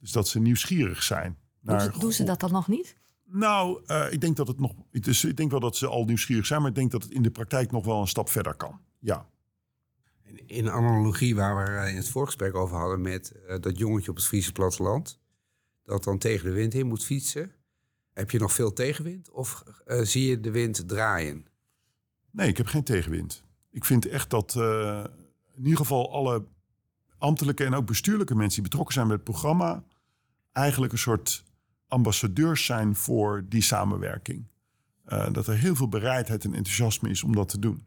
Dus 0.00 0.12
dat 0.12 0.28
ze 0.28 0.40
nieuwsgierig 0.40 1.02
zijn. 1.02 1.38
Doen 1.60 1.80
ze, 1.80 1.98
doen 1.98 2.12
ze 2.12 2.24
dat 2.24 2.40
dan 2.40 2.52
nog 2.52 2.68
niet? 2.68 2.99
Nou, 3.32 3.82
uh, 3.86 4.12
ik 4.12 4.20
denk 4.20 4.36
dat 4.36 4.48
het 4.48 4.60
nog. 4.60 4.72
Dus 4.90 5.24
ik 5.24 5.36
denk 5.36 5.50
wel 5.50 5.60
dat 5.60 5.76
ze 5.76 5.86
al 5.86 6.04
nieuwsgierig 6.04 6.46
zijn, 6.46 6.60
maar 6.60 6.70
ik 6.70 6.76
denk 6.76 6.90
dat 6.90 7.02
het 7.02 7.12
in 7.12 7.22
de 7.22 7.30
praktijk 7.30 7.70
nog 7.70 7.84
wel 7.84 8.00
een 8.00 8.08
stap 8.08 8.28
verder 8.28 8.54
kan. 8.54 8.80
Ja. 8.98 9.28
In 10.46 10.70
analogie 10.70 11.34
waar 11.34 11.82
we 11.82 11.90
in 11.90 11.96
het 11.96 12.08
voorgesprek 12.08 12.54
over 12.54 12.76
hadden 12.76 13.00
met 13.00 13.32
uh, 13.48 13.56
dat 13.60 13.78
jongetje 13.78 14.10
op 14.10 14.16
het 14.16 14.26
Friese 14.26 14.52
platteland, 14.52 15.20
dat 15.84 16.04
dan 16.04 16.18
tegen 16.18 16.44
de 16.44 16.52
wind 16.52 16.74
in 16.74 16.86
moet 16.86 17.04
fietsen. 17.04 17.52
Heb 18.12 18.30
je 18.30 18.38
nog 18.38 18.52
veel 18.52 18.72
tegenwind 18.72 19.30
of 19.30 19.62
uh, 19.86 20.00
zie 20.00 20.28
je 20.28 20.40
de 20.40 20.50
wind 20.50 20.88
draaien? 20.88 21.46
Nee, 22.30 22.48
ik 22.48 22.56
heb 22.56 22.66
geen 22.66 22.84
tegenwind. 22.84 23.44
Ik 23.70 23.84
vind 23.84 24.06
echt 24.06 24.30
dat 24.30 24.54
in 25.54 25.62
ieder 25.62 25.76
geval 25.76 26.12
alle 26.12 26.44
ambtelijke 27.18 27.64
en 27.64 27.74
ook 27.74 27.86
bestuurlijke 27.86 28.34
mensen 28.34 28.54
die 28.54 28.70
betrokken 28.70 28.94
zijn 28.94 29.06
bij 29.06 29.16
het 29.16 29.24
programma, 29.24 29.84
eigenlijk 30.52 30.92
een 30.92 30.98
soort 30.98 31.44
ambassadeurs 31.90 32.64
zijn 32.64 32.94
voor 32.94 33.44
die 33.48 33.62
samenwerking. 33.62 34.48
Uh, 35.08 35.32
dat 35.32 35.46
er 35.46 35.54
heel 35.54 35.76
veel 35.76 35.88
bereidheid 35.88 36.44
en 36.44 36.54
enthousiasme 36.54 37.08
is 37.08 37.22
om 37.22 37.34
dat 37.34 37.48
te 37.48 37.58
doen. 37.58 37.84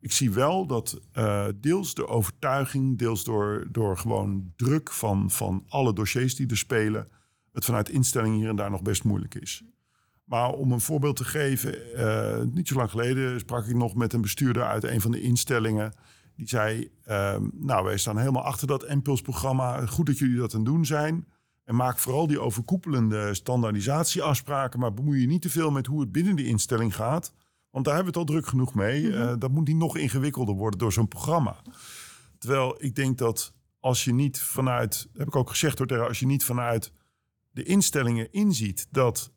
Ik 0.00 0.12
zie 0.12 0.30
wel 0.30 0.66
dat 0.66 1.00
uh, 1.14 1.46
deels 1.56 1.94
de 1.94 2.08
overtuiging, 2.08 2.98
deels 2.98 3.24
door, 3.24 3.66
door 3.70 3.98
gewoon 3.98 4.52
druk 4.56 4.92
van, 4.92 5.30
van 5.30 5.64
alle 5.68 5.92
dossiers 5.92 6.34
die 6.34 6.46
er 6.46 6.56
spelen, 6.56 7.08
het 7.52 7.64
vanuit 7.64 7.88
instellingen 7.88 8.38
hier 8.38 8.48
en 8.48 8.56
daar 8.56 8.70
nog 8.70 8.82
best 8.82 9.04
moeilijk 9.04 9.34
is. 9.34 9.64
Maar 10.24 10.52
om 10.52 10.72
een 10.72 10.80
voorbeeld 10.80 11.16
te 11.16 11.24
geven, 11.24 11.74
uh, 11.96 12.42
niet 12.52 12.68
zo 12.68 12.74
lang 12.74 12.90
geleden 12.90 13.40
sprak 13.40 13.66
ik 13.66 13.76
nog 13.76 13.94
met 13.94 14.12
een 14.12 14.20
bestuurder 14.20 14.64
uit 14.64 14.84
een 14.84 15.00
van 15.00 15.10
de 15.10 15.20
instellingen. 15.20 15.92
Die 16.36 16.48
zei, 16.48 16.90
ehm, 17.04 17.48
nou 17.52 17.84
wij 17.84 17.98
staan 17.98 18.18
helemaal 18.18 18.42
achter 18.42 18.66
dat 18.66 18.84
Impuls-programma. 18.84 19.86
Goed 19.86 20.06
dat 20.06 20.18
jullie 20.18 20.36
dat 20.36 20.54
aan 20.54 20.60
het 20.60 20.68
doen 20.68 20.86
zijn. 20.86 21.26
En 21.68 21.74
maak 21.74 21.98
vooral 21.98 22.26
die 22.26 22.40
overkoepelende 22.40 23.34
standaardisatieafspraken. 23.34 24.80
Maar 24.80 24.94
bemoei 24.94 25.20
je 25.20 25.26
niet 25.26 25.42
te 25.42 25.50
veel 25.50 25.70
met 25.70 25.86
hoe 25.86 26.00
het 26.00 26.12
binnen 26.12 26.36
de 26.36 26.44
instelling 26.44 26.94
gaat. 26.94 27.32
Want 27.70 27.84
daar 27.84 27.94
hebben 27.94 28.12
we 28.12 28.18
het 28.18 28.28
al 28.28 28.34
druk 28.34 28.48
genoeg 28.48 28.74
mee. 28.74 29.08
Mm 29.08 29.38
dat 29.38 29.50
moet 29.50 29.68
niet 29.68 29.76
nog 29.76 29.96
ingewikkelder 29.96 30.54
worden 30.54 30.78
door 30.78 30.92
zo'n 30.92 31.08
programma. 31.08 31.56
Terwijl 32.38 32.84
ik 32.84 32.94
denk 32.94 33.18
dat 33.18 33.52
als 33.80 34.04
je 34.04 34.14
niet 34.14 34.40
vanuit, 34.40 35.08
heb 35.12 35.26
ik 35.26 35.36
ook 35.36 35.50
gezegd 35.50 35.78
hoor, 35.78 36.06
als 36.08 36.20
je 36.20 36.26
niet 36.26 36.44
vanuit 36.44 36.92
de 37.50 37.62
instellingen 37.62 38.32
inziet 38.32 38.86
dat 38.90 39.32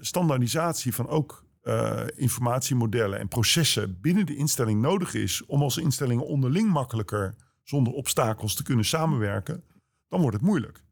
standaardisatie 0.00 0.94
van 0.94 1.08
ook 1.08 1.44
uh, 1.62 2.02
informatiemodellen 2.14 3.18
en 3.18 3.28
processen 3.28 4.00
binnen 4.00 4.26
de 4.26 4.36
instelling 4.36 4.80
nodig 4.80 5.14
is 5.14 5.44
om 5.46 5.62
als 5.62 5.76
instellingen 5.76 6.26
onderling 6.26 6.70
makkelijker 6.70 7.34
zonder 7.62 7.92
obstakels 7.92 8.54
te 8.54 8.62
kunnen 8.62 8.84
samenwerken, 8.84 9.64
dan 10.08 10.20
wordt 10.20 10.36
het 10.36 10.46
moeilijk. 10.46 10.82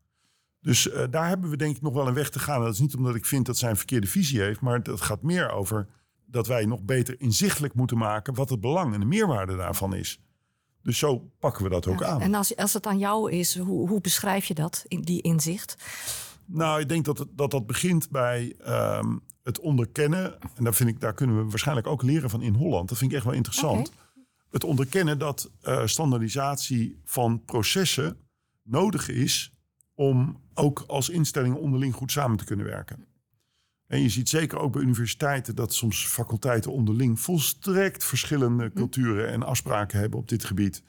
Dus 0.61 0.87
uh, 0.87 1.05
daar 1.11 1.29
hebben 1.29 1.51
we 1.51 1.57
denk 1.57 1.77
ik 1.77 1.83
nog 1.83 1.93
wel 1.93 2.07
een 2.09 2.15
weg 2.15 2.31
te 2.31 2.39
gaan. 2.39 2.63
Dat 2.63 2.73
is 2.73 2.81
niet 2.81 2.95
omdat 2.95 3.15
ik 3.15 3.27
vind 3.27 3.47
dat 3.47 3.59
zij 3.59 3.71
een 3.71 3.77
verkeerde 3.77 4.07
visie 4.07 4.41
heeft, 4.41 4.61
maar 4.61 4.83
dat 4.83 5.01
gaat 5.01 5.23
meer 5.23 5.51
over 5.51 5.87
dat 6.27 6.47
wij 6.47 6.65
nog 6.65 6.83
beter 6.83 7.21
inzichtelijk 7.21 7.75
moeten 7.75 7.99
maken 7.99 8.35
wat 8.35 8.51
het 8.51 8.61
belang 8.61 8.95
en 8.95 9.01
de 9.01 9.07
meerwaarde 9.07 9.57
daarvan 9.57 9.95
is. 9.95 10.21
Dus 10.83 10.99
zo 10.99 11.31
pakken 11.39 11.65
we 11.65 11.71
dat 11.71 11.87
ook 11.87 12.03
aan. 12.03 12.21
En 12.21 12.35
als, 12.35 12.57
als 12.57 12.73
het 12.73 12.87
aan 12.87 12.99
jou 12.99 13.33
is, 13.33 13.59
hoe, 13.59 13.89
hoe 13.89 14.01
beschrijf 14.01 14.45
je 14.45 14.55
dat, 14.55 14.85
in 14.89 15.01
die 15.01 15.23
inzicht? 15.23 15.77
Nou, 16.45 16.81
ik 16.81 16.89
denk 16.89 17.05
dat 17.05 17.19
het, 17.19 17.29
dat, 17.33 17.51
dat 17.51 17.67
begint 17.67 18.11
bij 18.11 18.55
um, 18.69 19.21
het 19.43 19.61
onderkennen. 19.61 20.39
En 20.55 20.65
daar, 20.65 20.75
vind 20.75 20.89
ik, 20.89 21.01
daar 21.01 21.15
kunnen 21.15 21.37
we 21.37 21.51
waarschijnlijk 21.51 21.87
ook 21.87 22.03
leren 22.03 22.31
van 22.31 22.43
in 22.43 22.55
Holland. 22.55 22.89
Dat 22.89 22.99
vind 22.99 23.11
ik 23.11 23.17
echt 23.17 23.27
wel 23.27 23.35
interessant. 23.35 23.89
Okay. 23.89 24.01
Het 24.51 24.65
onderkennen 24.65 25.19
dat 25.19 25.51
uh, 25.63 25.87
standaardisatie 25.87 27.01
van 27.05 27.45
processen 27.45 28.17
nodig 28.63 29.09
is 29.09 29.53
om 30.01 30.41
ook 30.55 30.85
als 30.87 31.09
instellingen 31.09 31.61
onderling 31.61 31.95
goed 31.95 32.13
samen 32.13 32.37
te 32.37 32.45
kunnen 32.45 32.67
werken. 32.67 33.05
En 33.87 34.03
je 34.03 34.09
ziet 34.09 34.29
zeker 34.29 34.59
ook 34.59 34.73
bij 34.73 34.83
universiteiten 34.83 35.55
dat 35.55 35.75
soms 35.75 36.07
faculteiten 36.07 36.73
onderling 36.73 37.21
volstrekt 37.21 38.05
verschillende 38.05 38.65
hm. 38.65 38.73
culturen 38.73 39.29
en 39.29 39.43
afspraken 39.43 39.99
hebben 39.99 40.19
op 40.19 40.29
dit 40.29 40.45
gebied. 40.45 40.83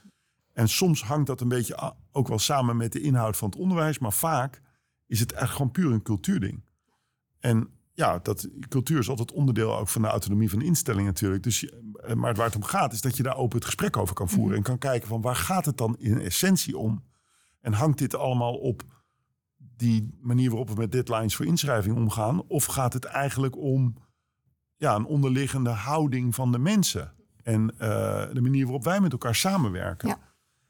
En 0.54 0.70
soms 0.70 1.04
hangt 1.04 1.28
dat 1.28 1.42
een 1.42 1.48
beetje 1.48 1.94
ook 2.12 2.28
wel 2.28 2.40
samen 2.40 2.78
met 2.78 2.92
de 2.92 3.02
inhoud 3.02 3.38
van 3.38 3.50
het 3.50 3.60
onderwijs, 3.60 4.00
maar 4.00 4.14
vaak 4.14 4.62
is 5.08 5.20
het 5.20 5.32
echt 5.32 5.52
gewoon 5.52 5.72
puur 5.72 5.92
een 5.92 6.02
cultuurding. 6.02 6.64
En 7.40 7.70
ja, 7.94 8.20
dat, 8.20 8.50
cultuur 8.70 9.00
is 9.00 9.10
altijd 9.10 9.32
onderdeel 9.32 9.78
ook 9.78 9.90
van 9.90 10.02
de 10.02 10.08
autonomie 10.08 10.50
van 10.50 10.60
de 10.60 10.66
instelling 10.66 11.08
natuurlijk. 11.08 11.44
Dus, 11.44 11.70
eh, 11.70 12.16
maar 12.16 12.36
waar 12.36 12.46
het 12.46 12.56
om 12.56 12.64
gaat 12.64 12.94
is 12.94 13.02
dat 13.02 13.18
je 13.18 13.24
daar 13.24 13.38
open 13.38 13.58
het 13.58 13.66
gesprek 13.66 13.98
over 13.98 14.16
kan 14.16 14.30
voeren. 14.30 14.48
Mhm. 14.50 14.58
En 14.58 14.64
kan 14.64 14.78
kijken 14.78 15.08
van 15.08 15.22
waar 15.22 15.36
gaat 15.36 15.66
het 15.66 15.78
dan 15.78 15.96
in 16.00 16.22
essentie 16.22 16.78
om? 16.78 17.04
En 17.62 17.74
hangt 17.74 17.98
dit 17.98 18.16
allemaal 18.16 18.54
op 18.54 18.84
die 19.82 20.18
manier 20.22 20.50
waarop 20.50 20.70
we 20.70 20.76
met 20.76 20.92
deadlines 20.92 21.36
voor 21.36 21.46
inschrijving 21.46 21.96
omgaan? 21.96 22.48
Of 22.48 22.66
gaat 22.66 22.94
het 22.94 23.06
eigenlijk 23.06 23.58
om 23.58 23.96
ja, 24.76 24.96
een 24.96 25.06
onderliggende 25.06 25.70
houding 25.70 26.36
van 26.36 26.52
de 26.52 26.60
mensen? 26.60 27.14
En 27.44 27.74
uh, 27.74 27.80
de 28.34 28.42
manier 28.42 28.64
waarop 28.64 28.84
wij 28.84 29.02
met 29.02 29.12
elkaar 29.12 29.36
samenwerken. 29.36 30.08
Ja. 30.08 30.20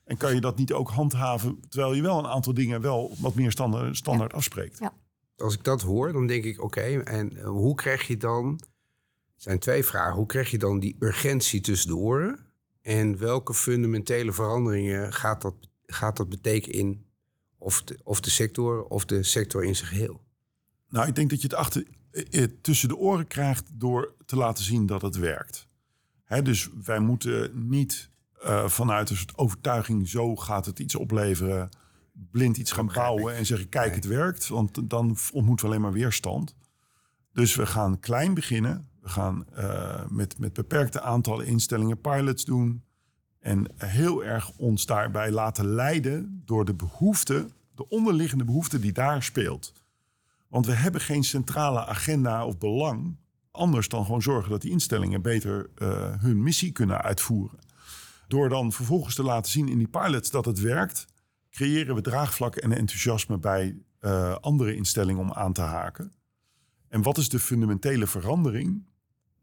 En 0.03 0.17
kan 0.17 0.33
je 0.33 0.41
dat 0.41 0.57
niet 0.57 0.73
ook 0.73 0.89
handhaven 0.89 1.59
terwijl 1.69 1.93
je 1.93 2.01
wel 2.01 2.19
een 2.19 2.27
aantal 2.27 2.53
dingen 2.53 2.81
wel 2.81 3.15
wat 3.19 3.35
meer 3.35 3.51
standaard, 3.51 3.97
standaard 3.97 4.33
afspreekt? 4.33 4.79
Ja. 4.79 4.93
Als 5.37 5.53
ik 5.53 5.63
dat 5.63 5.81
hoor, 5.81 6.13
dan 6.13 6.27
denk 6.27 6.43
ik: 6.43 6.63
oké, 6.63 6.81
en 7.01 7.37
eh, 7.37 7.45
hoe 7.45 7.75
krijg 7.75 8.07
je 8.07 8.17
dan? 8.17 8.59
Er 9.35 9.47
zijn 9.47 9.59
twee 9.59 9.83
vragen. 9.83 10.15
Hoe 10.15 10.25
krijg 10.25 10.51
je 10.51 10.57
dan 10.57 10.79
die 10.79 10.95
urgentie 10.99 11.61
tussen 11.61 11.89
de 11.89 11.95
oren? 11.95 12.39
En 12.81 13.17
welke 13.17 13.53
fundamentele 13.53 14.31
veranderingen 14.31 15.13
gaat 15.13 15.41
dat, 15.41 15.55
gaat 15.85 16.17
dat 16.17 16.29
betekenen 16.29 16.79
in 16.79 17.05
of 17.61 17.83
de, 17.83 17.99
of 18.03 18.19
de 18.19 18.29
sector 18.29 18.83
of 18.83 19.05
de 19.05 19.23
sector 19.23 19.63
in 19.63 19.75
zijn 19.75 19.89
geheel? 19.89 20.21
Nou, 20.89 21.07
ik 21.07 21.15
denk 21.15 21.29
dat 21.29 21.41
je 21.41 21.47
het 21.47 21.57
achter, 21.57 21.87
eh, 22.11 22.43
eh, 22.43 22.49
tussen 22.61 22.87
de 22.87 22.97
oren 22.97 23.27
krijgt 23.27 23.69
door 23.73 24.15
te 24.25 24.35
laten 24.35 24.63
zien 24.63 24.85
dat 24.85 25.01
het 25.01 25.15
werkt. 25.15 25.67
Hè, 26.23 26.41
dus 26.41 26.69
wij 26.83 26.99
moeten 26.99 27.67
niet 27.69 28.09
uh, 28.43 28.67
vanuit 28.67 29.09
een 29.09 29.17
soort 29.17 29.37
overtuiging, 29.37 30.09
zo 30.09 30.35
gaat 30.35 30.65
het 30.65 30.79
iets 30.79 30.95
opleveren, 30.95 31.69
blind 32.13 32.57
iets 32.57 32.71
gaan 32.71 32.91
bouwen 32.93 33.35
en 33.35 33.45
zeggen, 33.45 33.69
kijk, 33.69 33.95
het 33.95 34.05
werkt. 34.05 34.47
Want 34.47 34.89
dan 34.89 35.17
ontmoeten 35.33 35.65
we 35.65 35.71
alleen 35.71 35.83
maar 35.83 35.93
weerstand. 35.93 36.55
Dus 37.33 37.55
we 37.55 37.65
gaan 37.65 37.99
klein 37.99 38.33
beginnen. 38.33 38.89
We 39.01 39.09
gaan 39.09 39.45
uh, 39.57 40.07
met, 40.07 40.39
met 40.39 40.53
beperkte 40.53 41.01
aantallen 41.01 41.45
instellingen 41.45 42.01
pilots 42.01 42.45
doen. 42.45 42.83
En 43.41 43.67
heel 43.75 44.23
erg 44.23 44.51
ons 44.57 44.85
daarbij 44.85 45.31
laten 45.31 45.65
leiden 45.65 46.41
door 46.45 46.65
de 46.65 46.73
behoefte, 46.73 47.47
de 47.75 47.89
onderliggende 47.89 48.43
behoefte 48.43 48.79
die 48.79 48.91
daar 48.91 49.23
speelt. 49.23 49.73
Want 50.47 50.65
we 50.65 50.73
hebben 50.73 51.01
geen 51.01 51.23
centrale 51.23 51.85
agenda 51.85 52.45
of 52.45 52.57
belang 52.57 53.17
anders 53.51 53.87
dan 53.87 54.05
gewoon 54.05 54.21
zorgen 54.21 54.51
dat 54.51 54.61
die 54.61 54.71
instellingen 54.71 55.21
beter 55.21 55.69
uh, 55.77 55.89
hun 56.21 56.43
missie 56.43 56.71
kunnen 56.71 57.01
uitvoeren. 57.01 57.59
Door 58.27 58.49
dan 58.49 58.71
vervolgens 58.71 59.15
te 59.15 59.23
laten 59.23 59.51
zien 59.51 59.67
in 59.67 59.77
die 59.77 59.87
pilots 59.87 60.31
dat 60.31 60.45
het 60.45 60.59
werkt, 60.59 61.05
creëren 61.49 61.95
we 61.95 62.01
draagvlak 62.01 62.55
en 62.55 62.71
enthousiasme 62.71 63.37
bij 63.37 63.77
uh, 64.01 64.35
andere 64.35 64.75
instellingen 64.75 65.21
om 65.21 65.33
aan 65.33 65.53
te 65.53 65.61
haken. 65.61 66.13
En 66.87 67.01
wat 67.01 67.17
is 67.17 67.29
de 67.29 67.39
fundamentele 67.39 68.07
verandering? 68.07 68.85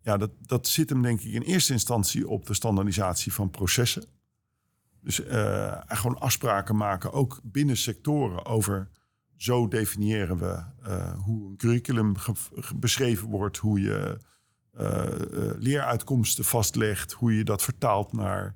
Ja, 0.09 0.17
dat, 0.17 0.31
dat 0.41 0.67
zit 0.67 0.91
hem 0.91 1.03
denk 1.03 1.21
ik 1.21 1.33
in 1.33 1.43
eerste 1.43 1.73
instantie 1.73 2.29
op 2.29 2.47
de 2.47 2.55
standaardisatie 2.55 3.33
van 3.33 3.51
processen. 3.51 4.05
Dus 5.01 5.21
uh, 5.21 5.81
gewoon 5.87 6.19
afspraken 6.19 6.77
maken, 6.77 7.13
ook 7.13 7.41
binnen 7.43 7.77
sectoren, 7.77 8.45
over 8.45 8.89
zo 9.37 9.69
definiëren 9.69 10.39
we 10.39 10.63
uh, 10.87 11.13
hoe 11.19 11.49
een 11.49 11.57
curriculum 11.57 12.15
beschreven 12.77 13.29
wordt, 13.29 13.57
hoe 13.57 13.81
je 13.81 14.19
leeruitkomsten 15.59 16.45
vastlegt, 16.45 17.13
hoe 17.13 17.37
je 17.37 17.45
dat 17.45 17.63
vertaalt 17.63 18.13
naar 18.13 18.55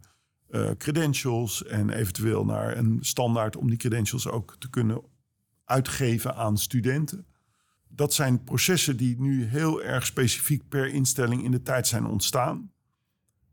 credentials 0.79 1.65
en 1.65 1.91
eventueel 1.91 2.45
naar 2.45 2.77
een 2.77 2.99
standaard 3.01 3.57
om 3.57 3.69
die 3.69 3.79
credentials 3.79 4.29
ook 4.29 4.57
te 4.59 4.71
kunnen 4.71 5.03
uitgeven 5.65 6.35
aan 6.35 6.59
studenten. 6.59 7.27
Dat 7.95 8.15
zijn 8.15 8.45
processen 8.45 8.97
die 8.97 9.21
nu 9.21 9.45
heel 9.45 9.83
erg 9.83 10.07
specifiek 10.07 10.69
per 10.69 10.87
instelling 10.87 11.45
in 11.45 11.51
de 11.51 11.63
tijd 11.63 11.87
zijn 11.87 12.07
ontstaan. 12.07 12.71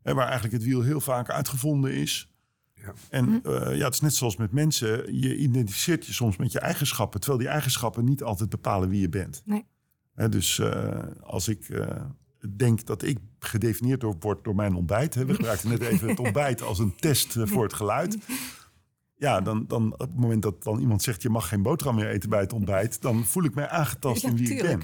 En 0.02 0.14
waar 0.14 0.24
eigenlijk 0.24 0.54
het 0.54 0.64
wiel 0.64 0.82
heel 0.82 1.00
vaak 1.00 1.30
uitgevonden 1.30 1.94
is. 1.94 2.30
Ja. 2.74 2.92
En 3.10 3.28
uh, 3.28 3.76
ja, 3.76 3.84
het 3.84 3.94
is 3.94 4.00
net 4.00 4.14
zoals 4.14 4.36
met 4.36 4.52
mensen. 4.52 5.20
Je 5.20 5.36
identificeert 5.36 6.06
je 6.06 6.12
soms 6.12 6.36
met 6.36 6.52
je 6.52 6.58
eigenschappen. 6.58 7.20
Terwijl 7.20 7.42
die 7.42 7.52
eigenschappen 7.52 8.04
niet 8.04 8.22
altijd 8.22 8.48
bepalen 8.48 8.88
wie 8.88 9.00
je 9.00 9.08
bent. 9.08 9.42
Nee. 9.44 9.66
He, 10.14 10.28
dus 10.28 10.58
uh, 10.58 11.02
als 11.20 11.48
ik 11.48 11.68
denk 12.48 12.86
dat 12.86 13.02
ik 13.02 13.18
gedefinieerd 13.38 14.04
word 14.20 14.44
door 14.44 14.54
mijn 14.54 14.74
ontbijt. 14.74 15.14
We 15.14 15.34
gebruikten 15.34 15.68
net 15.68 15.80
even 15.80 16.08
het 16.08 16.18
ontbijt 16.28 16.62
als 16.62 16.78
een 16.78 16.96
test 16.96 17.36
eh, 17.36 17.46
voor 17.46 17.62
het 17.62 17.72
geluid. 17.72 18.18
Ja, 19.20 19.40
dan, 19.40 19.64
dan 19.66 19.92
op 19.92 19.98
het 19.98 20.14
moment 20.16 20.42
dat 20.42 20.62
dan 20.62 20.78
iemand 20.80 21.02
zegt... 21.02 21.22
je 21.22 21.28
mag 21.28 21.48
geen 21.48 21.62
boterham 21.62 21.94
meer 21.94 22.08
eten 22.08 22.28
bij 22.30 22.40
het 22.40 22.52
ontbijt... 22.52 23.02
dan 23.02 23.24
voel 23.24 23.44
ik 23.44 23.54
mij 23.54 23.68
aangetast 23.68 24.24
in 24.24 24.36
wie 24.36 24.54
ik 24.54 24.62
ben. 24.62 24.82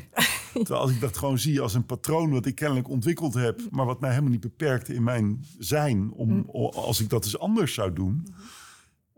Terwijl 0.52 0.81
als 0.81 0.90
ik 0.90 1.00
dat 1.00 1.16
gewoon 1.16 1.38
zie 1.38 1.61
als 1.61 1.75
een 1.75 1.87
patroon 1.87 2.31
wat 2.31 2.47
ik 2.47 2.55
kennelijk 2.55 2.88
ontwikkeld 2.88 3.35
heb, 3.35 3.61
maar 3.71 3.87
wat 3.87 4.00
mij 4.00 4.11
helemaal 4.11 4.31
niet 4.31 4.40
beperkt 4.40 4.88
in 4.88 5.02
mijn 5.02 5.45
zijn, 5.59 6.11
om, 6.12 6.31
Mm. 6.31 6.49
als 6.75 7.00
ik 7.00 7.09
dat 7.09 7.25
eens 7.25 7.38
anders 7.38 7.75
zou 7.75 7.93
doen, 7.93 8.26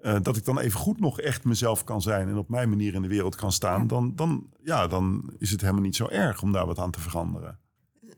eh, 0.03 0.17
dat 0.23 0.37
ik 0.37 0.45
dan 0.45 0.59
even 0.59 0.81
goed 0.81 1.01
nog 1.01 1.21
echt 1.21 1.45
mezelf 1.45 1.85
kan 1.85 2.03
zijn 2.03 2.29
en 2.29 2.37
op 2.37 2.49
mijn 2.49 2.69
manier 2.69 2.95
in 2.95 3.03
de 3.03 3.09
wereld 3.09 3.35
kan 3.35 3.53
staan, 3.53 3.87
dan, 3.87 4.13
dan, 4.15 4.47
ja, 4.63 4.87
dan 4.87 5.31
is 5.39 5.51
het 5.51 5.61
helemaal 5.61 5.83
niet 5.83 5.97
zo 5.97 6.09
erg 6.09 6.43
om 6.43 6.53
daar 6.53 6.67
wat 6.67 6.79
aan 6.79 6.91
te 6.91 7.01
veranderen. 7.01 7.59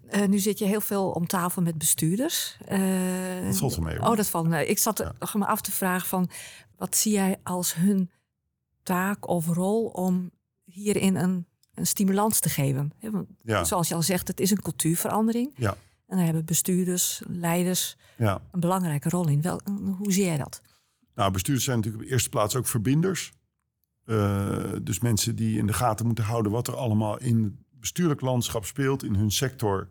Eh, 0.09 0.27
nu 0.29 0.39
zit 0.39 0.59
je 0.59 0.65
heel 0.65 0.81
veel 0.81 1.11
om 1.11 1.27
tafel 1.27 1.63
met 1.63 1.79
bestuurders. 1.79 2.57
Eh, 2.67 2.79
Dat 3.47 3.57
valt 3.59 3.75
wel 3.77 3.85
mee, 3.85 3.99
hoor. 3.99 4.09
Oh, 4.11 4.17
dat 4.17 4.29
valt 4.29 4.49
mee. 4.49 4.67
Ik 4.67 4.79
zat 4.79 4.99
Ja. 4.99 5.15
me 5.39 5.47
af 5.47 5.61
te 5.61 5.73
vragen 5.73 6.09
van... 6.09 6.31
wat 6.81 6.97
zie 6.97 7.13
jij 7.13 7.37
als 7.43 7.75
hun 7.75 8.11
taak 8.83 9.29
of 9.29 9.47
rol 9.47 9.87
om 9.87 10.31
hierin 10.65 11.17
een, 11.17 11.47
een 11.75 11.87
stimulans 11.87 12.41
te 12.41 12.49
geven? 12.49 12.93
Want 13.01 13.27
Ja, 13.43 13.65
Zoals 13.65 13.89
je 13.89 13.95
al 13.95 14.03
zegt, 14.03 14.29
het 14.29 14.41
is 14.41 14.51
een 14.51 14.63
cultuurverandering. 14.63 15.53
ja, 15.57 15.77
En 16.07 16.17
daar 16.17 16.25
hebben 16.25 16.45
bestuurders, 16.45 17.23
leiders 17.27 17.97
ja. 18.17 18.41
een 18.51 18.61
belangrijke 18.61 19.09
rol 19.09 19.29
in. 19.29 19.43
Wel, 19.43 19.61
hoe 19.99 20.13
zie 20.13 20.25
jij 20.25 20.37
dat? 20.37 20.63
Nou, 21.15 21.33
bestuurders 21.33 21.65
zijn 21.65 21.77
natuurlijk 21.77 22.03
op 22.03 22.09
de 22.09 22.15
eerste 22.15 22.31
plaats 22.31 22.57
ook 22.57 22.67
verbinders. 22.67 23.33
Eh, 24.05 24.73
dus 24.83 25.01
mensen 25.01 25.37
die 25.37 25.59
in 25.59 25.67
de 25.67 25.73
gaten 25.73 26.07
moeten 26.07 26.25
houden 26.25 26.53
wat 26.53 26.69
er 26.69 26.77
allemaal 26.77 27.19
in 27.19 27.43
het 27.43 27.53
bestuurlijk 27.81 28.21
landschap 28.21 28.65
speelt, 28.65 29.05
in 29.05 29.15
hun 29.15 29.31
sector. 29.31 29.89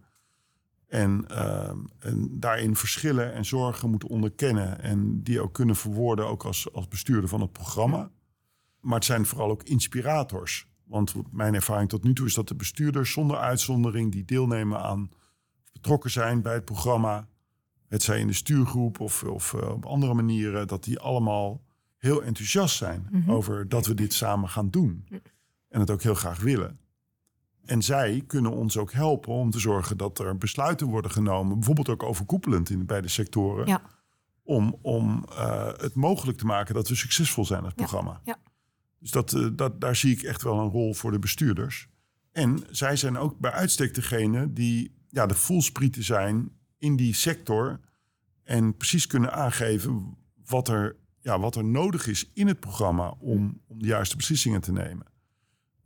En, 0.90 1.26
ehm, 1.28 1.78
en 2.00 2.40
daarin 2.40 2.76
verschillen 2.76 3.34
en 3.34 3.46
zorgen 3.46 3.90
moeten 3.90 4.10
onderkennen. 4.10 4.82
En 4.82 5.24
die 5.24 5.42
ook 5.42 5.54
kunnen 5.54 5.76
verwoorden, 5.76 6.28
ook 6.28 6.44
als, 6.44 6.74
als 6.74 6.88
bestuurder 6.88 7.30
van 7.30 7.42
het 7.42 7.52
programma. 7.52 8.12
Maar 8.80 8.96
het 8.96 9.06
zijn 9.06 9.26
vooral 9.26 9.50
ook 9.50 9.64
inspirators. 9.64 10.68
Want 10.84 11.14
mijn 11.32 11.54
ervaring 11.54 11.90
tot 11.90 12.04
nu 12.04 12.14
toe 12.14 12.26
is 12.26 12.34
dat 12.34 12.48
de 12.48 12.56
bestuurders 12.56 13.12
zonder 13.12 13.38
uitzondering 13.38 14.12
die 14.12 14.26
deelnemen 14.26 14.80
aan 14.80 15.10
betrokken 15.72 16.12
zijn 16.12 16.42
bij 16.42 16.54
het 16.54 16.66
programma, 16.66 17.28
het 17.88 18.04
zij 18.04 18.20
in 18.20 18.28
de 18.28 18.34
stuurgroep 18.34 19.00
of, 19.00 19.24
of 19.24 19.54
eh, 19.54 19.70
op 19.70 19.86
andere 19.86 20.14
manieren, 20.14 20.68
dat 20.68 20.84
die 20.84 21.00
allemaal 21.00 21.62
heel 21.98 22.24
enthousiast 22.24 22.78
zijn 22.78 23.08
Mhm. 23.12 23.32
over 23.32 23.70
dat 23.70 23.86
we 23.86 23.94
dit 23.94 24.14
samen 24.14 24.50
gaan 24.50 24.70
doen. 24.70 25.08
En 25.70 25.80
het 25.80 25.90
ook 25.90 26.02
heel 26.02 26.16
graag 26.16 26.40
willen. 26.40 26.80
En 27.70 27.82
zij 27.82 28.24
kunnen 28.28 28.52
ons 28.52 28.78
ook 28.78 28.92
helpen 28.92 29.34
om 29.34 29.50
te 29.52 29.60
zorgen 29.60 29.98
dat 29.98 30.20
er 30.20 30.38
besluiten 30.38 30.88
worden 30.88 31.12
genomen, 31.12 31.56
bijvoorbeeld 31.56 31.90
ook 31.90 32.04
overkoepelend 32.04 32.70
in 32.70 32.86
beide 32.86 33.08
sectoren, 33.08 33.68
Ja. 33.68 33.82
om, 34.44 34.76
om 34.82 35.26
eh, 35.30 35.68
het 35.78 35.94
mogelijk 35.96 36.38
te 36.38 36.46
maken 36.46 36.74
dat 36.76 36.88
we 36.88 36.96
succesvol 36.96 37.46
zijn 37.46 37.64
als 37.64 37.74
programma. 37.74 38.22
ja. 38.24 38.38
Dus 39.00 39.12
dat, 39.12 39.34
eh, 39.34 39.48
dat, 39.54 39.82
daar 39.82 39.96
zie 39.96 40.12
ik 40.16 40.22
echt 40.24 40.42
wel 40.42 40.60
een 40.60 40.70
rol 40.70 40.94
voor 40.94 41.12
de 41.12 41.20
bestuurders. 41.20 41.88
En 42.32 42.60
zij 42.70 42.96
zijn 42.96 43.18
ook 43.18 43.40
bij 43.40 43.52
uitstek 43.52 43.94
degene 43.94 44.54
die 44.54 44.96
ja, 45.10 45.26
de 45.26 45.34
voelsprieten 45.36 46.04
zijn 46.04 46.50
in 46.78 46.96
die 46.96 47.14
sector. 47.14 47.80
En 48.44 48.76
precies 48.78 49.08
kunnen 49.08 49.34
aangeven 49.34 50.18
wat 50.46 50.68
er, 50.68 50.96
ja, 51.22 51.40
wat 51.40 51.56
er 51.56 51.66
nodig 51.66 52.08
is 52.08 52.30
in 52.34 52.48
het 52.48 52.60
programma 52.60 53.10
om, 53.20 53.62
om 53.68 53.80
de 53.80 53.88
juiste 53.88 54.16
beslissingen 54.16 54.62
te 54.62 54.72
nemen. 54.72 55.06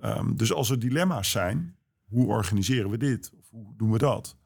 Ehm, 0.03 0.35
dus 0.35 0.53
als 0.53 0.69
er 0.69 0.79
dilemma's 0.79 1.31
zijn, 1.31 1.75
hoe 2.03 2.27
organiseren 2.27 2.89
we 2.89 2.97
dit? 2.97 3.31
Of 3.39 3.49
hoe 3.49 3.73
doen 3.77 3.91
we 3.91 3.97
dat? 3.97 4.37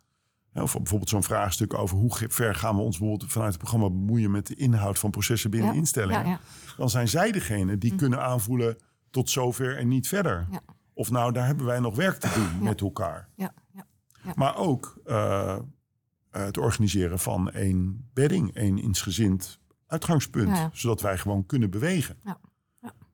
Of 0.53 0.73
bijvoorbeeld 0.73 1.09
zo'n 1.09 1.23
vraagstuk 1.23 1.73
over 1.73 1.97
hoe 1.97 2.15
ver 2.29 2.55
gaan 2.55 2.75
we 2.75 2.81
ons 2.81 2.97
bijvoorbeeld 2.97 3.31
vanuit 3.31 3.51
het 3.53 3.61
programma 3.61 3.89
bemoeien 3.89 4.31
met 4.31 4.47
de 4.47 4.55
inhoud 4.55 4.99
van 4.99 5.11
processen 5.11 5.49
binnen 5.49 5.71
Ja, 5.71 5.77
instellingen 5.77 6.25
Ja, 6.25 6.29
ja. 6.29 6.39
dan 6.77 6.89
zijn 6.89 7.07
zij 7.07 7.31
degene 7.31 7.77
die 7.77 7.95
kunnen 7.95 8.21
aanvoelen 8.21 8.77
tot 9.09 9.29
zover 9.29 9.77
en 9.77 9.87
niet 9.87 10.07
verder. 10.07 10.47
Ja. 10.51 10.61
Of 10.93 11.11
nou, 11.11 11.31
daar 11.31 11.45
hebben 11.45 11.65
wij 11.65 11.79
nog 11.79 11.95
werk 11.95 12.17
te 12.17 12.31
doen 12.35 12.63
met 12.63 12.81
elkaar. 12.81 13.29
ja, 13.35 13.53
ja. 13.71 13.85
Maar 14.35 14.55
ook 14.55 14.99
eh, 15.05 15.53
eh, 15.53 15.61
het 16.29 16.57
organiseren 16.57 17.19
van 17.19 17.51
één 17.51 18.09
bedding, 18.13 18.53
één 18.55 18.77
insgezind 18.77 19.59
uitgangspunt. 19.87 20.69
Zodat 20.71 21.01
wij 21.01 21.17
gewoon 21.17 21.45
kunnen 21.45 21.69
bewegen. 21.69 22.17
Ja. 22.23 22.39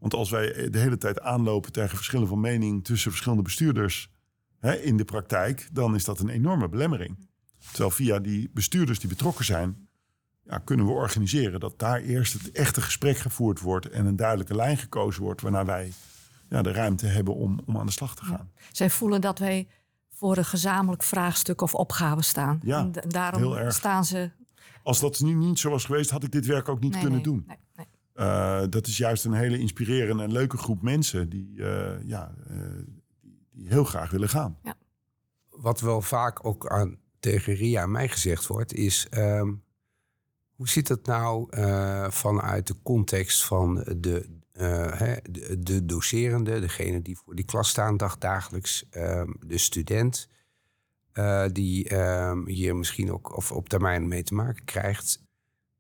Want 0.04 0.16
als 0.16 0.30
wij 0.30 0.70
de 0.70 0.80
hele 0.80 0.98
tijd 0.98 1.22
aanlopen 1.22 1.72
tegen 1.72 1.96
verschillen 1.96 2.28
van 2.28 2.40
mening 2.40 2.84
tussen 2.84 3.12
verschillende 3.12 3.44
bestuurders 3.44 4.12
hè, 4.60 4.76
in 4.76 4.98
de 4.98 5.06
praktijk, 5.06 5.70
dan 5.72 5.96
is 5.96 6.04
dat 6.04 6.20
een 6.20 6.30
enorme 6.30 6.70
belemmering. 6.70 7.28
Terwijl 7.72 7.92
via 7.92 8.20
die 8.20 8.50
bestuurders 8.54 9.00
die 9.00 9.10
betrokken 9.10 9.46
zijn, 9.46 9.88
ja, 10.44 10.58
kunnen 10.58 10.86
we 10.86 10.92
organiseren 10.92 11.60
dat 11.60 11.80
daar 11.80 12.02
eerst 12.02 12.34
het 12.34 12.52
echte 12.52 12.82
gesprek 12.82 13.18
gevoerd 13.18 13.60
wordt 13.60 13.90
en 13.90 14.06
een 14.06 14.16
duidelijke 14.16 14.56
lijn 14.56 14.78
gekozen 14.78 15.24
wordt 15.24 15.42
waarna 15.42 15.66
wij 15.66 15.92
ja, 16.50 16.62
de 16.62 16.72
ruimte 16.72 17.06
hebben 17.06 17.36
om, 17.36 17.60
om 17.66 17.78
aan 17.78 17.86
de 17.86 17.92
slag 17.92 18.16
te 18.16 18.26
gaan. 18.26 18.52
Zij 18.72 18.90
voelen 18.90 19.22
dat 19.22 19.40
wij 19.40 19.68
voor 20.10 20.38
een 20.38 20.46
gezamenlijk 20.46 21.04
vraagstuk 21.04 21.62
of 21.62 21.76
opgave 21.76 22.22
staan. 22.22 22.60
Ja, 22.64 22.80
en 22.80 23.10
daarom 23.10 23.42
heel 23.42 23.60
erg. 23.60 23.74
staan 23.74 24.06
ze... 24.06 24.32
Als 24.84 25.00
dat 25.00 25.20
nu 25.20 25.34
niet 25.34 25.60
zo 25.60 25.70
was 25.70 25.86
geweest, 25.86 26.10
had 26.10 26.24
ik 26.24 26.32
dit 26.32 26.46
werk 26.46 26.70
ook 26.70 26.80
niet 26.80 26.92
Nee, 26.92 27.02
kunnen 27.02 27.22
nee, 27.22 27.32
doen. 27.34 27.44
nee, 27.48 27.58
Eh, 28.14 28.64
dat 28.70 28.88
is 28.88 28.98
juist 28.98 29.26
een 29.26 29.34
hele 29.34 29.60
inspirerende 29.60 30.24
en 30.24 30.32
leuke 30.32 30.58
groep 30.58 30.82
mensen 30.82 31.30
die, 31.30 31.64
eh, 31.64 32.08
ja, 32.08 32.36
eh, 32.48 32.58
die, 33.22 33.48
die 33.52 33.68
heel 33.68 33.84
graag 33.84 34.12
willen 34.12 34.30
gaan. 34.30 34.60
Wat 35.50 35.82
wel 35.82 36.02
vaak 36.02 36.46
ook 36.46 36.68
aan, 36.68 36.98
tegen 37.20 37.54
Ria 37.54 37.82
en 37.82 37.92
mij 37.92 38.08
gezegd 38.08 38.48
wordt, 38.48 38.74
is... 38.74 39.08
ehm, 39.10 39.54
hoe 40.54 40.70
zit 40.70 40.88
het 40.88 41.06
nou 41.06 41.48
eh, 41.50 42.12
vanuit 42.12 42.68
de 42.68 42.76
context 42.84 43.46
van 43.46 43.76
de, 43.98 44.30
eh, 44.52 45.00
hè, 45.00 45.16
de, 45.30 45.60
de 45.60 45.86
docerende... 45.86 46.60
degene 46.60 47.02
die 47.02 47.18
voor 47.18 47.36
die 47.36 47.46
klas 47.46 47.70
staan 47.70 47.98
dag, 47.98 48.18
dagelijks, 48.18 48.90
ehm, 48.90 49.32
de 49.46 49.58
student... 49.58 50.30
eh, 51.12 51.46
die 51.52 51.90
ehm, 51.90 52.46
hier 52.48 52.76
misschien 52.76 53.12
ook 53.12 53.36
of 53.36 53.52
op 53.52 53.70
termijn 53.70 54.08
mee 54.08 54.24
te 54.24 54.34
maken 54.34 54.66
krijgt... 54.66 55.22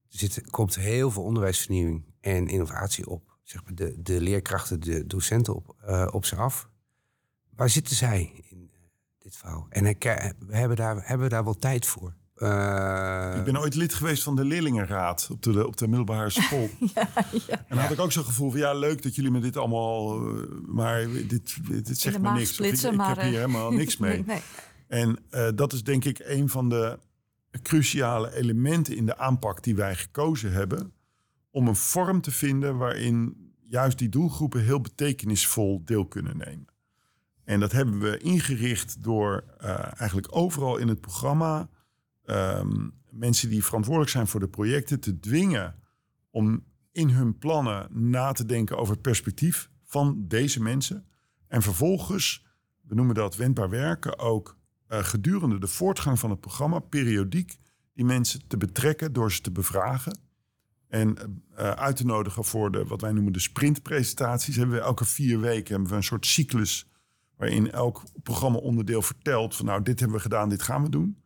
Er 0.10 0.20
zit, 0.20 0.50
komt 0.50 0.76
heel 0.76 1.12
veel 1.12 1.24
onderwijsvernieuwing 1.24 2.13
en 2.24 2.48
innovatie 2.48 3.08
op. 3.10 3.38
Zeg 3.44 3.64
maar 3.64 3.76
de, 3.76 4.02
de 4.02 4.22
leerkrachten, 4.22 4.80
de 4.80 5.08
docenten 5.08 5.56
op, 5.56 5.76
eh, 5.86 6.08
op 6.12 6.26
ze 6.26 6.36
af. 6.36 6.70
Waar 7.56 7.70
zitten 7.70 7.96
zij 7.96 8.32
in 8.50 8.70
eh, 8.74 8.80
dit 9.20 9.38
verhaal? 9.38 9.68
En 9.70 9.84
we 9.84 10.56
hebben, 10.56 10.78
daar, 10.78 10.96
hebben 10.96 11.28
we 11.28 11.34
daar 11.34 11.44
wel 11.44 11.58
tijd 11.58 11.86
voor? 11.86 12.14
Eh, 12.36 13.34
Ik 13.38 13.44
ben 13.44 13.58
ooit 13.58 13.76
lid 13.76 13.94
geweest 13.94 14.24
van 14.24 14.36
de 14.36 14.46
leerlingenraad 14.46 15.28
op 15.32 15.42
de, 15.42 15.68
op 15.68 15.78
de 15.78 15.88
middelbare 15.88 16.30
school. 16.42 16.70
En 17.48 17.66
dan 17.68 17.78
had 17.78 17.92
ik 17.92 18.00
ook 18.00 18.12
zo'n 18.12 18.26
gevoel 18.26 18.52
van 18.52 18.60
ja, 18.60 18.74
leuk 18.74 19.04
dat 19.04 19.16
jullie 19.16 19.32
me 19.32 19.40
dit 19.40 19.58
allemaal. 19.58 20.20
maar 20.66 21.08
dit, 21.28 21.58
dit, 21.86 22.00
zegt 22.00 22.20
me 22.20 22.32
niks. 22.32 22.50
Of 22.50 22.56
splitsen, 22.56 22.94
ik, 22.94 23.02
heb 23.02 23.22
hier 23.22 23.32
helemaal 23.32 23.72
niks 23.72 23.98
mee. 23.98 24.24
Nee, 24.26 24.26
nee. 24.26 24.42
En 24.88 25.20
eh, 25.30 25.48
dat 25.56 25.74
is 25.74 25.84
denk 25.84 26.06
ik 26.06 26.20
een 26.24 26.50
van 26.50 26.70
de 26.70 27.00
cruciale 27.62 28.36
elementen 28.36 28.96
in 28.96 29.06
de 29.06 29.18
aanpak 29.18 29.64
die 29.64 29.76
wij 29.76 29.96
gekozen 29.96 30.52
hebben. 30.52 30.94
Om 31.54 31.68
een 31.68 31.76
vorm 31.76 32.22
te 32.22 32.32
vinden 32.32 32.78
waarin 32.78 33.52
juist 33.62 33.98
die 33.98 34.10
doelgroepen 34.10 34.64
heel 34.64 34.82
betekenisvol 34.82 35.82
deel 35.86 36.06
kunnen 36.06 36.38
nemen. 36.38 36.68
En 37.44 37.60
dat 37.60 37.72
hebben 37.72 38.00
we 38.00 38.18
ingericht 38.18 39.04
door 39.04 39.44
eh, 39.58 40.00
eigenlijk 40.00 40.36
overal 40.36 40.78
in 40.78 40.88
het 40.88 41.02
programma 41.02 41.70
ehm, 42.26 42.90
mensen 43.10 43.50
die 43.50 43.64
verantwoordelijk 43.64 44.12
zijn 44.12 44.28
voor 44.28 44.40
de 44.40 44.48
projecten 44.48 45.00
te 45.00 45.20
dwingen 45.20 45.76
om 46.32 46.64
in 46.92 47.10
hun 47.10 47.38
plannen 47.38 47.88
na 48.12 48.32
te 48.32 48.46
denken 48.46 48.78
over 48.78 48.94
het 48.94 49.02
perspectief 49.02 49.70
van 49.84 50.28
deze 50.28 50.62
mensen. 50.62 51.06
En 51.48 51.62
vervolgens, 51.62 52.46
we 52.82 52.96
noemen 52.96 53.16
dat 53.16 53.36
wendbaar 53.36 53.70
werken, 53.70 54.20
ook 54.20 54.58
eh, 54.88 55.04
gedurende 55.04 55.60
de 55.60 55.68
voortgang 55.68 56.20
van 56.20 56.30
het 56.30 56.40
programma 56.40 56.80
periodiek 56.80 57.58
die 57.94 58.06
mensen 58.06 58.48
te 58.48 58.58
betrekken 58.58 59.14
door 59.14 59.32
ze 59.32 59.42
te 59.42 59.52
bevragen. 59.52 60.20
En 60.94 61.18
eh, 61.56 61.70
uit 61.72 61.96
te 61.96 62.06
nodigen 62.06 62.44
voor 62.44 62.72
de, 62.72 62.86
wat 62.86 63.02
wij 63.02 63.12
noemen 63.12 63.34
de 63.34 63.40
sprintpresentaties. 63.40 64.56
Hebben 64.56 64.76
we 64.76 64.82
elke 64.82 65.06
vier 65.06 65.40
weken 65.40 65.72
hebben 65.74 65.90
we 65.90 65.96
een 65.96 66.04
soort 66.04 66.26
cyclus 66.26 66.88
waarin 67.38 67.72
elk 67.72 68.04
programma-onderdeel 68.24 69.02
vertelt 69.02 69.56
van 69.56 69.66
nou, 69.66 69.84
dit 69.84 70.00
hebben 70.00 70.18
we 70.18 70.24
gedaan, 70.24 70.50
dit 70.50 70.62
gaan 70.62 70.84
we 70.84 70.90
doen. 70.90 71.18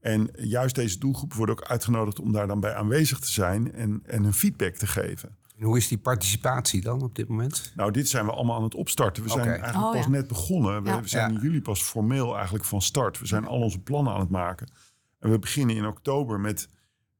En 0.00 0.30
juist 0.34 0.74
deze 0.74 0.98
doelgroep 0.98 1.34
wordt 1.34 1.52
ook 1.52 1.62
uitgenodigd 1.62 2.20
om 2.20 2.32
daar 2.32 2.46
dan 2.46 2.60
bij 2.60 2.74
aanwezig 2.74 3.18
te 3.18 3.32
zijn 3.32 3.72
en, 3.72 4.00
en 4.06 4.22
hun 4.22 4.32
feedback 4.32 4.74
te 4.74 4.86
geven. 4.86 5.36
en 5.56 5.64
hoe 5.64 5.76
is 5.76 5.88
die 5.88 5.98
participatie 5.98 6.80
dan 6.80 7.02
op 7.02 7.14
dit 7.14 7.28
moment? 7.28 7.72
Nou, 7.76 7.90
dit 7.90 8.08
zijn 8.08 8.24
we 8.24 8.32
allemaal 8.32 8.56
aan 8.56 8.62
het 8.62 8.74
opstarten. 8.74 9.22
We 9.22 9.28
zijn 9.28 9.48
eigenlijk 9.48 9.76
Oh, 9.86 9.92
pas 9.92 10.04
ja. 10.04 10.10
net 10.10 10.28
begonnen. 10.28 10.82
We, 10.82 10.88
Ja. 10.88 11.02
zijn 11.06 11.32
Ja. 11.32 11.36
in 11.38 11.42
juli 11.44 11.62
pas 11.62 11.82
formeel 11.82 12.34
eigenlijk 12.34 12.64
van 12.64 12.82
start. 12.82 13.18
We 13.18 13.26
zijn 13.26 13.46
al 13.46 13.60
onze 13.60 13.78
plannen 13.78 14.12
aan 14.12 14.20
het 14.20 14.30
maken. 14.30 14.70
En 15.18 15.30
we 15.30 15.38
beginnen 15.38 15.76
in 15.76 15.86
oktober 15.86 16.40
met 16.40 16.68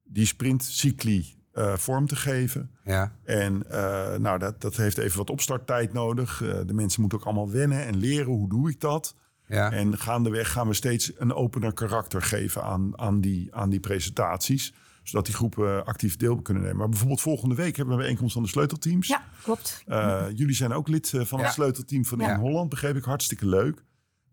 die 0.05 0.27
sprintcycli 0.27 1.37
eh, 1.59 1.77
vorm 1.77 2.07
te 2.07 2.16
geven. 2.16 2.71
Ja, 2.85 3.12
En 3.25 3.71
eh, 3.71 4.18
nou, 4.18 4.38
dat, 4.38 4.61
dat 4.61 4.77
heeft 4.77 4.99
even 4.99 5.18
wat 5.18 5.31
opstarttijd 5.31 5.92
nodig. 5.92 6.42
Eh, 6.42 6.59
de 6.66 6.75
mensen 6.75 7.01
moeten 7.01 7.18
ook 7.18 7.25
allemaal 7.25 7.51
wennen 7.51 7.87
en 7.87 7.97
leren 7.97 8.27
hoe 8.33 8.49
doe 8.49 8.71
ik 8.71 8.81
dat. 8.81 9.14
ja. 9.47 9.73
En 9.73 9.99
gaandeweg 9.99 10.53
gaan 10.53 10.68
we 10.68 10.75
steeds 10.75 11.12
een 11.16 11.35
opener 11.35 11.73
karakter 11.73 12.23
geven 12.23 12.62
aan, 12.62 12.99
aan, 12.99 13.21
die, 13.21 13.55
aan 13.55 13.71
die 13.71 13.81
presentaties. 13.81 14.73
Zodat 15.03 15.27
die 15.27 15.35
groepen 15.35 15.85
actief 15.85 16.16
deel 16.16 16.42
kunnen 16.42 16.62
nemen. 16.62 16.79
Maar 16.79 16.88
bijvoorbeeld 16.88 17.21
volgende 17.21 17.55
week 17.55 17.77
hebben 17.77 17.87
we 17.87 17.92
een 17.92 17.99
bijeenkomst 18.01 18.33
van 18.35 18.42
de 18.42 18.49
sleutelteams. 18.49 19.09
Ja, 19.09 19.23
klopt. 19.42 19.83
Eh, 19.87 20.25
jullie 20.35 20.55
zijn 20.55 20.73
ook 20.73 20.88
lid 20.88 21.12
eh, 21.14 21.25
van 21.25 21.38
Ja. 21.38 21.44
het 21.44 21.55
sleutelteam 21.55 22.05
van 22.05 22.18
Ja. 22.18 22.33
In 22.35 22.40
Holland, 22.40 22.68
begreep 22.68 22.97
ik. 22.97 23.05
Hartstikke 23.05 23.47
leuk. 23.47 23.85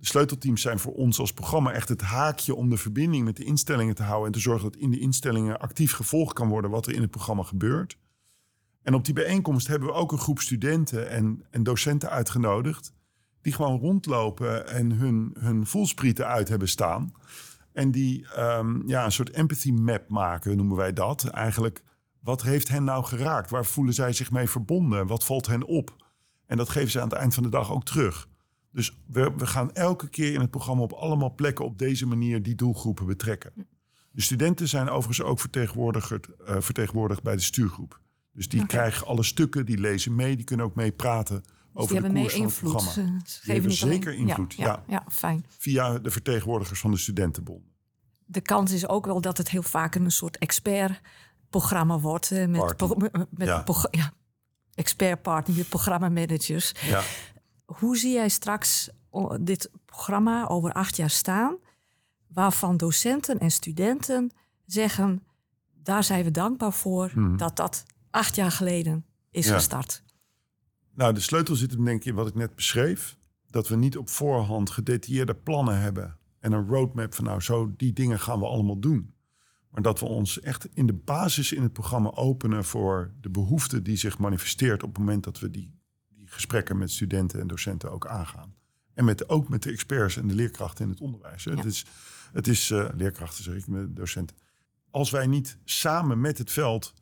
De 0.06 0.12
sleutelteams 0.12 0.62
zijn 0.62 0.80
voor 0.80 0.94
ons 0.94 1.20
als 1.20 1.34
programma 1.34 1.72
echt 1.72 1.90
het 1.90 2.02
haakje 2.02 2.56
om 2.56 2.70
de 2.70 2.78
verbinding 2.78 3.26
met 3.26 3.38
de 3.38 3.44
instellingen 3.44 3.96
te 3.96 4.04
houden 4.04 4.26
en 4.26 4.32
te 4.32 4.40
zorgen 4.40 4.72
dat 4.72 4.82
in 4.82 4.92
de 4.92 5.00
instellingen 5.00 5.60
actief 5.60 5.94
gevolgd 5.94 6.34
kan 6.34 6.48
worden 6.48 6.72
wat 6.72 6.88
er 6.88 6.94
in 6.94 7.02
het 7.02 7.12
programma 7.12 7.44
gebeurt. 7.44 7.98
En 8.82 8.94
op 8.94 9.06
die 9.06 9.14
bijeenkomst 9.14 9.68
hebben 9.68 9.88
we 9.88 9.94
ook 9.94 10.12
een 10.12 10.18
groep 10.18 10.40
studenten 10.40 11.10
en, 11.10 11.46
en 11.50 11.64
docenten 11.64 12.10
uitgenodigd 12.10 12.94
die 13.42 13.54
gewoon 13.54 13.80
rondlopen 13.80 14.68
en 14.68 14.92
hun, 14.92 15.36
hun 15.40 15.66
voelsprieten 15.66 16.28
uit 16.28 16.50
hebben 16.50 16.70
staan. 16.70 17.14
En 17.74 17.92
die 17.92 18.28
ehm, 18.28 18.88
ja, 18.88 19.06
een 19.06 19.12
soort 19.12 19.30
empathy 19.30 19.72
map 19.72 20.10
maken, 20.10 20.58
noemen 20.58 20.78
wij 20.78 20.94
dat. 20.94 21.24
Eigenlijk, 21.24 21.84
wat 22.20 22.42
heeft 22.42 22.68
hen 22.68 22.84
nou 22.84 23.04
geraakt? 23.04 23.50
Waar 23.50 23.66
voelen 23.66 23.94
zij 23.94 24.14
zich 24.14 24.32
mee 24.32 24.50
verbonden? 24.50 25.08
Wat 25.08 25.26
valt 25.26 25.48
hen 25.48 25.64
op? 25.64 25.96
En 26.46 26.58
dat 26.58 26.70
geven 26.70 26.92
ze 26.92 27.02
aan 27.02 27.10
het 27.10 27.18
eind 27.18 27.34
van 27.34 27.44
de 27.44 27.50
dag 27.50 27.72
ook 27.72 27.86
terug. 27.86 28.28
Dus 28.76 28.98
we, 29.06 29.32
we 29.38 29.48
gaan 29.48 29.72
elke 29.74 30.10
keer 30.10 30.34
in 30.34 30.40
het 30.40 30.50
programma 30.50 30.84
op 30.84 30.92
allemaal 30.92 31.34
plekken 31.34 31.66
op 31.66 31.78
deze 31.78 32.06
manier 32.06 32.44
die 32.44 32.56
doelgroepen 32.56 33.06
betrekken. 33.06 33.54
De 34.12 34.22
studenten 34.22 34.68
zijn 34.68 34.90
overigens 34.90 35.28
ook 35.28 35.40
vertegenwoordigd, 35.40 36.12
uh, 36.12 36.18
vertegenwoordigd 36.60 37.24
bij 37.24 37.36
de 37.36 37.42
stuurgroep. 37.42 38.00
Dus 38.34 38.50
die 38.50 38.66
krijgen 38.66 39.08
alle 39.08 39.24
stukken, 39.24 39.66
die 39.66 39.78
lezen 39.78 40.16
mee, 40.16 40.36
die 40.36 40.46
kunnen 40.46 40.66
ook 40.66 40.76
mee 40.76 40.92
praten 40.92 41.42
dus 41.42 41.54
over 41.74 42.02
de 42.02 42.10
koers 42.10 42.34
van 42.34 42.46
het 42.46 42.60
programma. 42.60 42.92
Ze, 42.92 43.20
ze 43.26 43.40
geven 43.42 43.72
zeker 43.72 44.14
invloed, 44.14 44.54
ja, 44.54 44.66
ja, 44.66 44.84
ja. 44.88 45.06
fijn. 45.12 45.46
Via 45.58 46.00
de 46.00 46.12
vertegenwoordigers 46.12 46.80
van 46.80 46.92
de 46.92 46.98
studentenbond. 46.98 47.64
De 48.26 48.42
kans 48.42 48.72
is 48.72 48.88
ook 48.88 49.06
wel 49.06 49.22
dat 49.22 49.38
het 49.38 49.50
heel 49.50 49.64
vaak 49.64 49.96
een 49.96 50.12
soort 50.12 50.38
expertprogramma 50.38 52.00
wordt. 52.00 52.32
Uh, 52.32 52.48
met, 52.48 52.78
pro, 52.78 52.96
met 53.30 53.48
ja. 53.48 53.64
ja, 53.92 54.14
expertpartner, 54.74 55.66
programmamanagers. 55.66 56.74
Ja. 56.82 57.02
Hoe 57.66 57.98
zie 57.98 58.14
jij 58.14 58.30
straks 58.30 58.90
dit 59.42 59.70
programma 59.86 60.48
over 60.48 60.72
acht 60.72 60.96
jaar 60.96 61.10
staan, 61.10 61.58
waarvan 62.28 62.78
docenten 62.78 63.40
en 63.40 63.52
studenten 63.52 64.32
zeggen: 64.66 65.24
daar 65.84 66.04
zijn 66.04 66.24
we 66.24 66.32
dankbaar 66.32 66.74
voor 66.74 67.10
hmm. 67.10 67.38
dat 67.38 67.56
dat 67.56 67.86
acht 68.10 68.36
jaar 68.36 68.52
geleden 68.52 69.06
is 69.32 69.50
gestart? 69.50 70.04
Nou, 70.94 71.14
de 71.14 71.20
sleutel 71.20 71.56
zit 71.56 71.72
hem 71.72 71.86
denk 71.86 72.00
ik 72.00 72.06
in 72.06 72.16
wat 72.16 72.28
ik 72.28 72.36
net 72.36 72.56
beschreef. 72.56 73.18
Dat 73.50 73.68
we 73.68 73.76
niet 73.76 73.98
op 73.98 74.10
voorhand 74.10 74.70
gedetailleerde 74.70 75.36
plannen 75.36 75.80
hebben 75.80 76.18
en 76.40 76.52
een 76.52 76.68
roadmap 76.68 77.14
van 77.14 77.26
nou, 77.26 77.42
zo 77.42 77.74
die 77.78 77.94
dingen 77.94 78.20
gaan 78.20 78.40
we 78.40 78.46
allemaal 78.46 78.80
doen. 78.80 79.14
Maar 79.70 79.82
dat 79.82 80.00
we 80.00 80.06
ons 80.06 80.40
echt 80.40 80.68
in 80.74 80.86
de 80.86 80.94
basis 80.94 81.52
in 81.52 81.64
het 81.64 81.74
programma 81.74 82.12
openen 82.12 82.66
voor 82.66 83.14
de 83.22 83.30
behoefte 83.30 83.82
die 83.82 83.98
zich 83.98 84.18
manifesteert 84.18 84.84
op 84.84 84.90
het 84.90 84.98
moment 84.98 85.24
dat 85.24 85.40
we 85.40 85.50
die 85.52 85.75
gesprekken 86.36 86.78
met 86.78 86.92
studenten 86.92 87.40
en 87.40 87.48
docenten 87.48 87.92
ook 87.92 88.08
aangaan. 88.08 88.56
En 88.94 89.06
met, 89.06 89.30
ook 89.30 89.50
met 89.50 89.64
de 89.64 89.72
experts 89.72 90.18
en 90.18 90.28
de 90.28 90.36
leerkrachten 90.36 90.86
in 90.86 90.92
het 90.92 91.02
onderwijs. 91.02 91.46
Het 91.46 91.66
is, 91.66 91.86
het 92.32 92.48
is 92.48 92.70
uh, 92.70 92.90
leerkrachten, 92.96 93.44
zeg 93.44 93.56
ik, 93.56 93.68
met 93.68 93.96
docenten. 93.96 94.36
Als 94.90 95.10
wij 95.10 95.28
niet 95.28 95.58
samen 95.64 96.22
met 96.22 96.38
het 96.38 96.52
veld 96.52 96.94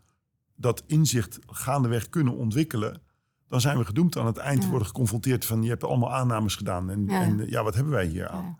dat 0.55 0.83
inzicht 0.87 1.39
gaandeweg 1.45 2.09
kunnen 2.09 2.35
ontwikkelen, 2.35 3.01
dan 3.47 3.61
zijn 3.61 3.77
we 3.77 3.85
gedoemd 3.85 4.17
aan 4.17 4.25
het 4.25 4.37
eind 4.37 4.61
te 4.61 4.69
worden 4.69 4.87
geconfronteerd 4.87 5.45
van 5.45 5.63
je 5.63 5.69
hebt 5.69 5.83
allemaal 5.83 6.13
aannames 6.13 6.55
gedaan 6.55 6.89
en 6.89 7.05
ja, 7.05 7.21
en, 7.21 7.49
ja 7.49 7.63
wat 7.63 7.75
hebben 7.75 7.93
wij 7.93 8.05
hier 8.05 8.27
aan? 8.27 8.59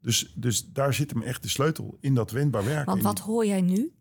Dus, 0.00 0.32
dus 0.36 0.72
daar 0.72 0.94
zit 0.94 1.10
hem 1.10 1.22
echt 1.22 1.42
de 1.42 1.48
sleutel 1.48 1.96
in 2.00 2.14
dat 2.14 2.30
wendbaar 2.30 2.64
werken. 2.64 2.86
Want 2.86 3.02
wat 3.02 3.18
hoor 3.18 3.46
jij 3.46 3.60
nu? 3.60 3.92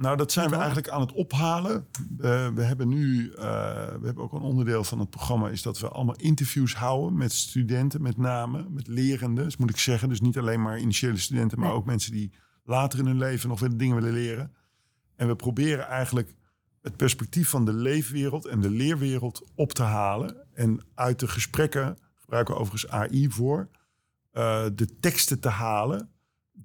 Nou, 0.00 0.16
dat 0.16 0.32
zijn 0.32 0.50
we 0.50 0.56
eigenlijk 0.56 0.88
aan 0.88 1.00
het 1.00 1.12
ophalen. 1.12 1.86
Uh, 2.18 2.48
we 2.48 2.62
hebben 2.62 2.88
nu, 2.88 3.30
uh, 3.30 3.34
we 3.84 4.04
hebben 4.04 4.18
ook 4.18 4.32
een 4.32 4.40
onderdeel 4.40 4.84
van 4.84 4.98
het 4.98 5.10
programma, 5.10 5.48
is 5.48 5.62
dat 5.62 5.78
we 5.78 5.88
allemaal 5.88 6.16
interviews 6.16 6.74
houden 6.74 7.18
met 7.18 7.32
studenten, 7.32 8.02
met 8.02 8.16
name, 8.16 8.66
met 8.68 8.86
lerenden, 8.86 9.44
dus 9.44 9.56
moet 9.56 9.70
ik 9.70 9.76
zeggen. 9.76 10.08
Dus 10.08 10.20
niet 10.20 10.38
alleen 10.38 10.62
maar 10.62 10.78
initiële 10.78 11.16
studenten, 11.16 11.58
maar 11.58 11.72
ook 11.72 11.84
mensen 11.84 12.12
die 12.12 12.32
later 12.64 12.98
in 12.98 13.06
hun 13.06 13.18
leven 13.18 13.48
nog 13.48 13.60
weer 13.60 13.76
dingen 13.76 13.96
willen 13.96 14.12
leren. 14.12 14.54
En 15.16 15.28
we 15.28 15.36
proberen 15.36 15.86
eigenlijk 15.86 16.34
het 16.82 16.96
perspectief 16.96 17.48
van 17.48 17.64
de 17.64 17.72
leefwereld 17.72 18.46
en 18.46 18.60
de 18.60 18.70
leerwereld 18.70 19.50
op 19.54 19.72
te 19.72 19.82
halen. 19.82 20.36
En 20.52 20.80
uit 20.94 21.18
de 21.18 21.28
gesprekken, 21.28 21.98
gebruiken 22.14 22.54
we 22.54 22.60
overigens 22.60 22.92
AI 22.92 23.30
voor, 23.30 23.68
uh, 24.32 24.64
de 24.74 24.98
teksten 25.00 25.40
te 25.40 25.48
halen 25.48 26.10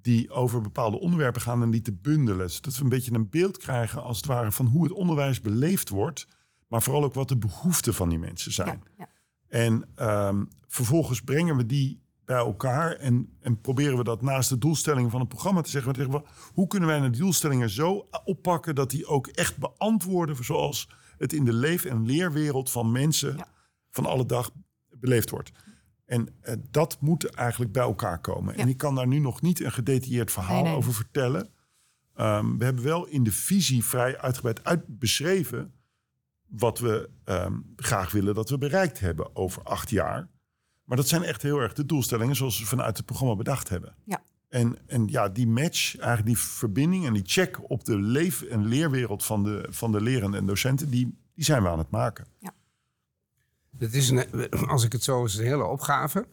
die 0.01 0.31
over 0.31 0.61
bepaalde 0.61 0.99
onderwerpen 0.99 1.41
gaan 1.41 1.61
en 1.61 1.71
die 1.71 1.81
te 1.81 1.93
bundelen. 1.93 2.51
Zodat 2.51 2.77
we 2.77 2.83
een 2.83 2.89
beetje 2.89 3.13
een 3.13 3.29
beeld 3.29 3.57
krijgen 3.57 4.03
als 4.03 4.17
het 4.17 4.25
ware 4.25 4.51
van 4.51 4.65
hoe 4.65 4.83
het 4.83 4.91
onderwijs 4.91 5.41
beleefd 5.41 5.89
wordt. 5.89 6.27
Maar 6.67 6.81
vooral 6.81 7.03
ook 7.03 7.13
wat 7.13 7.27
de 7.27 7.37
behoeften 7.37 7.93
van 7.93 8.09
die 8.09 8.19
mensen 8.19 8.51
zijn. 8.51 8.83
Ja, 8.97 9.05
ja. 9.05 9.09
En 9.47 9.87
um, 10.27 10.47
vervolgens 10.67 11.21
brengen 11.21 11.57
we 11.57 11.65
die 11.65 12.03
bij 12.25 12.37
elkaar 12.37 12.91
en, 12.91 13.37
en 13.41 13.61
proberen 13.61 13.97
we 13.97 14.03
dat 14.03 14.21
naast 14.21 14.49
de 14.49 14.57
doelstellingen 14.57 15.11
van 15.11 15.19
het 15.19 15.29
programma 15.29 15.61
te 15.61 15.69
zeggen. 15.69 16.11
we, 16.11 16.21
hoe 16.53 16.67
kunnen 16.67 16.89
wij 16.89 16.99
de 16.99 17.09
doelstellingen 17.09 17.69
zo 17.69 18.07
oppakken 18.23 18.75
dat 18.75 18.89
die 18.89 19.05
ook 19.05 19.27
echt 19.27 19.57
beantwoorden 19.57 20.43
zoals 20.43 20.89
het 21.17 21.33
in 21.33 21.45
de 21.45 21.53
leef- 21.53 21.85
en 21.85 22.05
leerwereld 22.05 22.71
van 22.71 22.91
mensen 22.91 23.37
ja. 23.37 23.47
van 23.91 24.05
alle 24.05 24.25
dag 24.25 24.51
beleefd 24.89 25.29
wordt. 25.29 25.51
En 26.05 26.29
uh, 26.43 26.53
dat 26.71 26.97
moet 26.99 27.25
eigenlijk 27.25 27.71
bij 27.71 27.83
elkaar 27.83 28.19
komen. 28.19 28.55
En 28.55 28.67
ik 28.67 28.77
kan 28.77 28.95
daar 28.95 29.07
nu 29.07 29.19
nog 29.19 29.41
niet 29.41 29.63
een 29.63 29.71
gedetailleerd 29.71 30.31
verhaal 30.31 30.61
nee, 30.61 30.63
nee. 30.63 30.75
over 30.75 30.93
vertellen. 30.93 31.49
Um, 32.19 32.57
we 32.57 32.65
hebben 32.65 32.83
wel 32.83 33.05
in 33.05 33.23
de 33.23 33.31
visie 33.31 33.85
vrij 33.85 34.17
uitgebreid 34.17 34.63
uit 34.63 34.99
beschreven 34.99 35.73
wat 36.47 36.79
we 36.79 37.09
um, 37.25 37.73
graag 37.75 38.11
willen 38.11 38.35
dat 38.35 38.49
we 38.49 38.57
bereikt 38.57 38.99
hebben 38.99 39.35
over 39.35 39.63
acht 39.63 39.89
jaar. 39.89 40.27
Maar 40.83 40.97
dat 40.97 41.07
zijn 41.07 41.23
echt 41.23 41.41
heel 41.41 41.59
erg 41.59 41.73
de 41.73 41.85
doelstellingen 41.85 42.35
zoals 42.35 42.59
we 42.59 42.65
vanuit 42.65 42.97
het 42.97 43.05
programma 43.05 43.35
bedacht 43.35 43.69
hebben. 43.69 43.95
Ja. 44.03 44.21
En, 44.49 44.77
en 44.87 45.07
ja, 45.07 45.29
die 45.29 45.47
match, 45.47 45.97
eigenlijk 45.97 46.27
die 46.27 46.37
verbinding 46.37 47.05
en 47.05 47.13
die 47.13 47.23
check 47.25 47.69
op 47.69 47.83
de 47.83 47.99
leef- 47.99 48.41
en 48.41 48.65
leerwereld 48.65 49.25
van 49.25 49.43
de, 49.43 49.67
van 49.69 49.91
de 49.91 50.01
lerenden 50.01 50.39
en 50.39 50.45
docenten, 50.45 50.89
die, 50.89 51.17
die 51.33 51.43
zijn 51.43 51.63
we 51.63 51.69
aan 51.69 51.77
het 51.77 51.89
maken. 51.89 52.25
Ja. 52.39 52.53
Het 53.77 53.93
is 53.93 54.09
een, 54.09 54.49
als 54.49 54.83
ik 54.83 54.91
het 54.91 55.03
zo 55.03 55.23
is, 55.23 55.35
een 55.35 55.45
hele 55.45 55.63
opgave. 55.65 56.27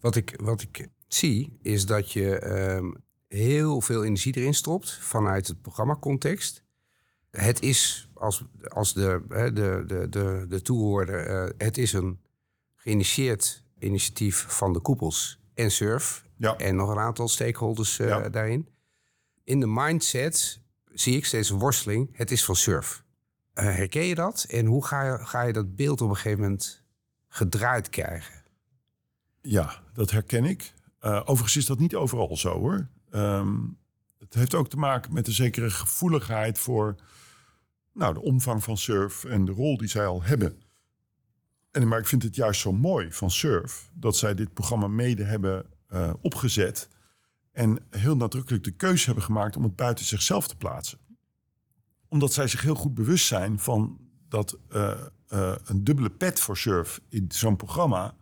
Wat 0.00 0.16
ik, 0.16 0.40
wat 0.42 0.62
ik 0.62 0.88
zie, 1.08 1.58
is 1.62 1.86
dat 1.86 2.12
je 2.12 2.46
um, 2.46 3.04
heel 3.28 3.80
veel 3.80 4.04
energie 4.04 4.36
erin 4.36 4.54
stopt 4.54 4.92
vanuit 4.92 5.46
het 5.46 5.62
programmacontext. 5.62 6.62
Het 7.30 7.62
is, 7.62 8.08
als, 8.14 8.44
als 8.68 8.92
de, 8.94 9.22
de, 9.28 9.84
de, 9.86 10.06
de, 10.10 10.46
de 10.48 10.62
toehoorder, 10.62 11.30
uh, 11.30 11.50
het 11.58 11.78
is 11.78 11.92
een 11.92 12.20
geïnitieerd 12.74 13.64
initiatief 13.78 14.44
van 14.48 14.72
de 14.72 14.80
koepels 14.80 15.40
en 15.54 15.70
SURF. 15.70 16.24
Ja. 16.36 16.56
En 16.56 16.76
nog 16.76 16.90
een 16.90 16.98
aantal 16.98 17.28
stakeholders 17.28 17.98
uh, 17.98 18.08
ja. 18.08 18.28
daarin. 18.28 18.68
In 19.44 19.60
de 19.60 19.66
mindset 19.66 20.60
zie 20.92 21.16
ik 21.16 21.24
steeds 21.24 21.50
een 21.50 21.58
worsteling. 21.58 22.08
Het 22.12 22.30
is 22.30 22.44
van 22.44 22.56
SURF. 22.56 23.03
Uh, 23.54 23.64
herken 23.64 24.04
je 24.04 24.14
dat? 24.14 24.46
En 24.48 24.66
hoe 24.66 24.86
ga 24.86 25.02
je, 25.02 25.26
ga 25.26 25.42
je 25.42 25.52
dat 25.52 25.76
beeld 25.76 26.00
op 26.00 26.08
een 26.08 26.16
gegeven 26.16 26.40
moment 26.40 26.84
gedraaid 27.28 27.88
krijgen? 27.88 28.42
Ja, 29.40 29.82
dat 29.92 30.10
herken 30.10 30.44
ik. 30.44 30.72
Uh, 31.00 31.20
overigens 31.20 31.56
is 31.56 31.66
dat 31.66 31.78
niet 31.78 31.94
overal 31.94 32.36
zo 32.36 32.58
hoor. 32.58 32.88
Um, 33.10 33.78
het 34.18 34.34
heeft 34.34 34.54
ook 34.54 34.68
te 34.68 34.76
maken 34.76 35.12
met 35.12 35.26
een 35.26 35.32
zekere 35.32 35.70
gevoeligheid 35.70 36.58
voor 36.58 36.96
nou, 37.92 38.14
de 38.14 38.20
omvang 38.20 38.64
van 38.64 38.76
surf 38.76 39.24
en 39.24 39.44
de 39.44 39.52
rol 39.52 39.76
die 39.76 39.88
zij 39.88 40.06
al 40.06 40.22
hebben. 40.22 40.62
En, 41.70 41.88
maar 41.88 41.98
ik 41.98 42.06
vind 42.06 42.22
het 42.22 42.34
juist 42.34 42.60
zo 42.60 42.72
mooi 42.72 43.12
van 43.12 43.30
Surf 43.30 43.90
dat 43.92 44.16
zij 44.16 44.34
dit 44.34 44.54
programma 44.54 44.88
mede 44.88 45.24
hebben 45.24 45.66
uh, 45.92 46.12
opgezet. 46.20 46.88
En 47.52 47.78
heel 47.90 48.16
nadrukkelijk 48.16 48.64
de 48.64 48.70
keuze 48.70 49.04
hebben 49.04 49.24
gemaakt 49.24 49.56
om 49.56 49.62
het 49.62 49.76
buiten 49.76 50.04
zichzelf 50.04 50.48
te 50.48 50.56
plaatsen 50.56 50.98
omdat 52.14 52.32
zij 52.32 52.48
zich 52.48 52.62
heel 52.62 52.74
goed 52.74 52.94
bewust 52.94 53.26
zijn 53.26 53.58
van 53.58 53.98
dat 54.28 54.58
uh, 54.72 54.90
uh, 55.32 55.54
een 55.64 55.84
dubbele 55.84 56.10
pet 56.10 56.40
voor 56.40 56.56
surf 56.56 57.00
in 57.08 57.24
zo'n 57.28 57.56
programma 57.56 58.16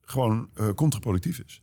gewoon 0.00 0.50
uh, 0.54 0.68
contraproductief 0.68 1.38
is. 1.38 1.62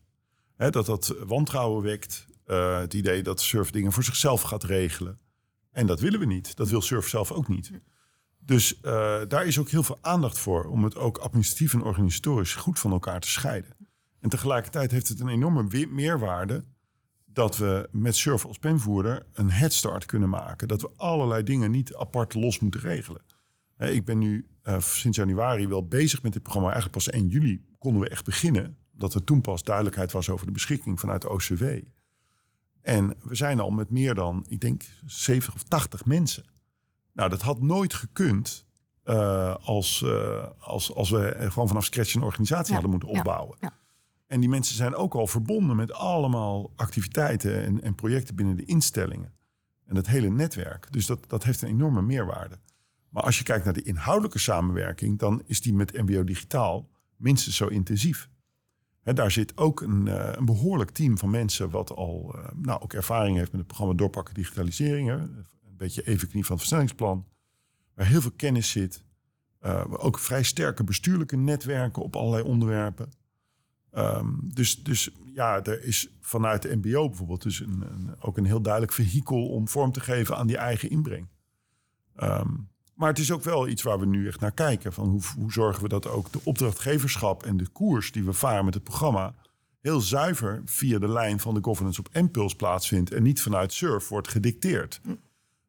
Hè, 0.55 0.69
dat 0.69 0.85
dat 0.85 1.15
wantrouwen 1.25 1.83
wekt, 1.83 2.25
het 2.45 2.93
idee 2.93 3.23
dat 3.23 3.41
surf 3.41 3.71
dingen 3.71 3.91
voor 3.91 4.03
zichzelf 4.03 4.41
gaat 4.41 4.63
regelen. 4.63 5.19
En 5.71 5.87
dat 5.87 5.99
willen 5.99 6.19
we 6.19 6.25
niet. 6.25 6.55
Dat 6.55 6.69
wil 6.69 6.81
surf 6.81 7.07
zelf 7.07 7.31
ook 7.31 7.47
niet. 7.47 7.71
Dus 8.39 8.79
daar 9.27 9.45
is 9.45 9.59
ook 9.59 9.69
heel 9.69 9.83
veel 9.83 9.97
aandacht 10.01 10.39
voor 10.39 10.65
om 10.65 10.83
het 10.83 10.95
ook 10.95 11.17
administratief 11.17 11.73
en 11.73 11.83
organisatorisch 11.83 12.55
goed 12.55 12.79
van 12.79 12.91
elkaar 12.91 13.19
te 13.19 13.29
scheiden. 13.29 13.75
En 14.19 14.29
tegelijkertijd 14.29 14.91
heeft 14.91 15.07
het 15.07 15.19
een 15.19 15.29
enorme 15.29 15.87
meerwaarde 15.89 16.63
dat 17.33 17.57
we 17.57 17.89
met 17.91 18.15
Surf 18.15 18.45
als 18.45 18.57
penvoerder 18.57 19.25
een 19.33 19.51
headstart 19.51 20.05
kunnen 20.05 20.29
maken. 20.29 20.67
Dat 20.67 20.81
we 20.81 20.89
allerlei 20.95 21.43
dingen 21.43 21.71
niet 21.71 21.95
apart 21.95 22.33
los 22.33 22.59
moeten 22.59 22.81
regelen. 22.81 23.21
Ik 23.77 24.05
ben 24.05 24.17
nu 24.17 24.47
uh, 24.63 24.79
sinds 24.79 25.17
januari 25.17 25.67
wel 25.67 25.87
bezig 25.87 26.23
met 26.23 26.33
dit 26.33 26.41
programma. 26.41 26.71
Eigenlijk 26.71 27.03
pas 27.03 27.13
1 27.13 27.27
juli 27.27 27.65
konden 27.77 28.01
we 28.01 28.09
echt 28.09 28.25
beginnen. 28.25 28.77
Dat 28.91 29.13
er 29.13 29.23
toen 29.23 29.41
pas 29.41 29.63
duidelijkheid 29.63 30.11
was 30.11 30.29
over 30.29 30.45
de 30.45 30.51
beschikking 30.51 30.99
vanuit 30.99 31.21
de 31.21 31.29
OCW. 31.29 31.63
En 32.81 33.15
we 33.21 33.35
zijn 33.35 33.59
al 33.59 33.69
met 33.69 33.89
meer 33.89 34.15
dan, 34.15 34.45
ik 34.47 34.59
denk, 34.59 34.83
70 35.05 35.53
of 35.53 35.63
80 35.63 36.05
mensen. 36.05 36.45
Nou, 37.13 37.29
dat 37.29 37.41
had 37.41 37.61
nooit 37.61 37.93
gekund 37.93 38.65
uh, 39.05 39.55
als, 39.55 40.01
uh, 40.01 40.45
als, 40.59 40.93
als 40.93 41.09
we 41.09 41.35
gewoon 41.37 41.67
vanaf 41.67 41.85
scratch 41.85 42.13
een 42.13 42.23
organisatie 42.23 42.67
ja, 42.67 42.73
hadden 42.73 42.91
moeten 42.91 43.09
opbouwen. 43.09 43.57
Ja, 43.59 43.67
ja. 43.67 43.82
En 44.33 44.39
die 44.39 44.49
mensen 44.49 44.75
zijn 44.75 44.95
ook 44.95 45.13
al 45.13 45.27
verbonden 45.27 45.75
met 45.75 45.91
allemaal 45.91 46.71
activiteiten 46.75 47.63
en, 47.63 47.81
en 47.81 47.95
projecten 47.95 48.35
binnen 48.35 48.55
de 48.55 48.65
instellingen. 48.65 49.33
En 49.85 49.95
dat 49.95 50.07
hele 50.07 50.29
netwerk. 50.29 50.87
Dus 50.91 51.05
dat, 51.05 51.29
dat 51.29 51.43
heeft 51.43 51.61
een 51.61 51.67
enorme 51.67 52.01
meerwaarde. 52.01 52.59
Maar 53.09 53.23
als 53.23 53.37
je 53.37 53.43
kijkt 53.43 53.65
naar 53.65 53.73
de 53.73 53.81
inhoudelijke 53.81 54.39
samenwerking, 54.39 55.19
dan 55.19 55.41
is 55.45 55.61
die 55.61 55.73
met 55.73 55.93
MBO 55.93 56.23
Digitaal 56.23 56.89
minstens 57.15 57.55
zo 57.55 57.67
intensief. 57.67 58.29
Daar 59.03 59.31
zit 59.31 59.57
ook 59.57 59.81
een, 59.81 60.07
eh, 60.07 60.29
een, 60.31 60.45
behoorlijk 60.45 60.91
team 60.91 61.17
van 61.17 61.29
mensen 61.29 61.69
wat 61.69 61.91
al 61.91 62.35
uh, 62.35 62.45
nou, 62.55 62.81
ook 62.81 62.93
ervaring 62.93 63.37
heeft 63.37 63.51
met 63.51 63.59
het 63.59 63.67
programma 63.67 63.95
Doorpakken 63.95 64.33
Digitalisering. 64.33 65.09
Een 65.09 65.45
beetje 65.77 66.07
even 66.07 66.27
knie 66.27 66.45
van 66.45 66.51
het 66.51 66.59
versnellingsplan. 66.59 67.25
Waar 67.95 68.05
heel 68.05 68.21
veel 68.21 68.33
kennis 68.35 68.69
zit. 68.69 69.03
Uh, 69.61 69.83
ook 69.89 70.19
vrij 70.19 70.43
sterke 70.43 70.83
bestuurlijke 70.83 71.37
netwerken 71.37 72.03
op 72.03 72.15
allerlei 72.15 72.43
onderwerpen. 72.43 73.21
Um, 73.97 74.39
dus, 74.53 74.83
dus 74.83 75.09
ja, 75.33 75.63
er 75.63 75.83
is 75.83 76.07
vanuit 76.19 76.61
de 76.61 76.75
MBO 76.75 77.07
bijvoorbeeld 77.07 77.43
dus 77.43 77.59
een, 77.59 77.83
een, 77.89 78.15
ook 78.19 78.37
een 78.37 78.45
heel 78.45 78.61
duidelijk 78.61 78.93
vehikel 78.93 79.47
om 79.47 79.67
vorm 79.67 79.91
te 79.91 79.99
geven 79.99 80.37
aan 80.37 80.47
die 80.47 80.57
eigen 80.57 80.89
inbreng. 80.89 81.27
Um, 82.17 82.71
maar 82.93 83.09
het 83.09 83.19
is 83.19 83.31
ook 83.31 83.43
wel 83.43 83.67
iets 83.67 83.81
waar 83.81 83.99
we 83.99 84.05
nu 84.05 84.27
echt 84.27 84.39
naar 84.39 84.51
kijken. 84.51 84.93
Van 84.93 85.07
hoe, 85.07 85.21
hoe 85.37 85.51
zorgen 85.51 85.83
we 85.83 85.89
dat 85.89 86.07
ook 86.07 86.31
de 86.31 86.39
opdrachtgeverschap 86.43 87.43
en 87.43 87.57
de 87.57 87.67
koers 87.67 88.11
die 88.11 88.23
we 88.23 88.33
varen 88.33 88.65
met 88.65 88.73
het 88.73 88.83
programma 88.83 89.35
heel 89.81 90.01
zuiver 90.01 90.61
via 90.65 90.99
de 90.99 91.09
lijn 91.09 91.39
van 91.39 91.53
de 91.53 91.63
governance 91.63 91.99
op 91.99 92.09
Impuls 92.11 92.55
plaatsvindt 92.55 93.11
en 93.11 93.23
niet 93.23 93.41
vanuit 93.41 93.73
Surf 93.73 94.07
wordt 94.07 94.27
gedicteerd. 94.27 95.01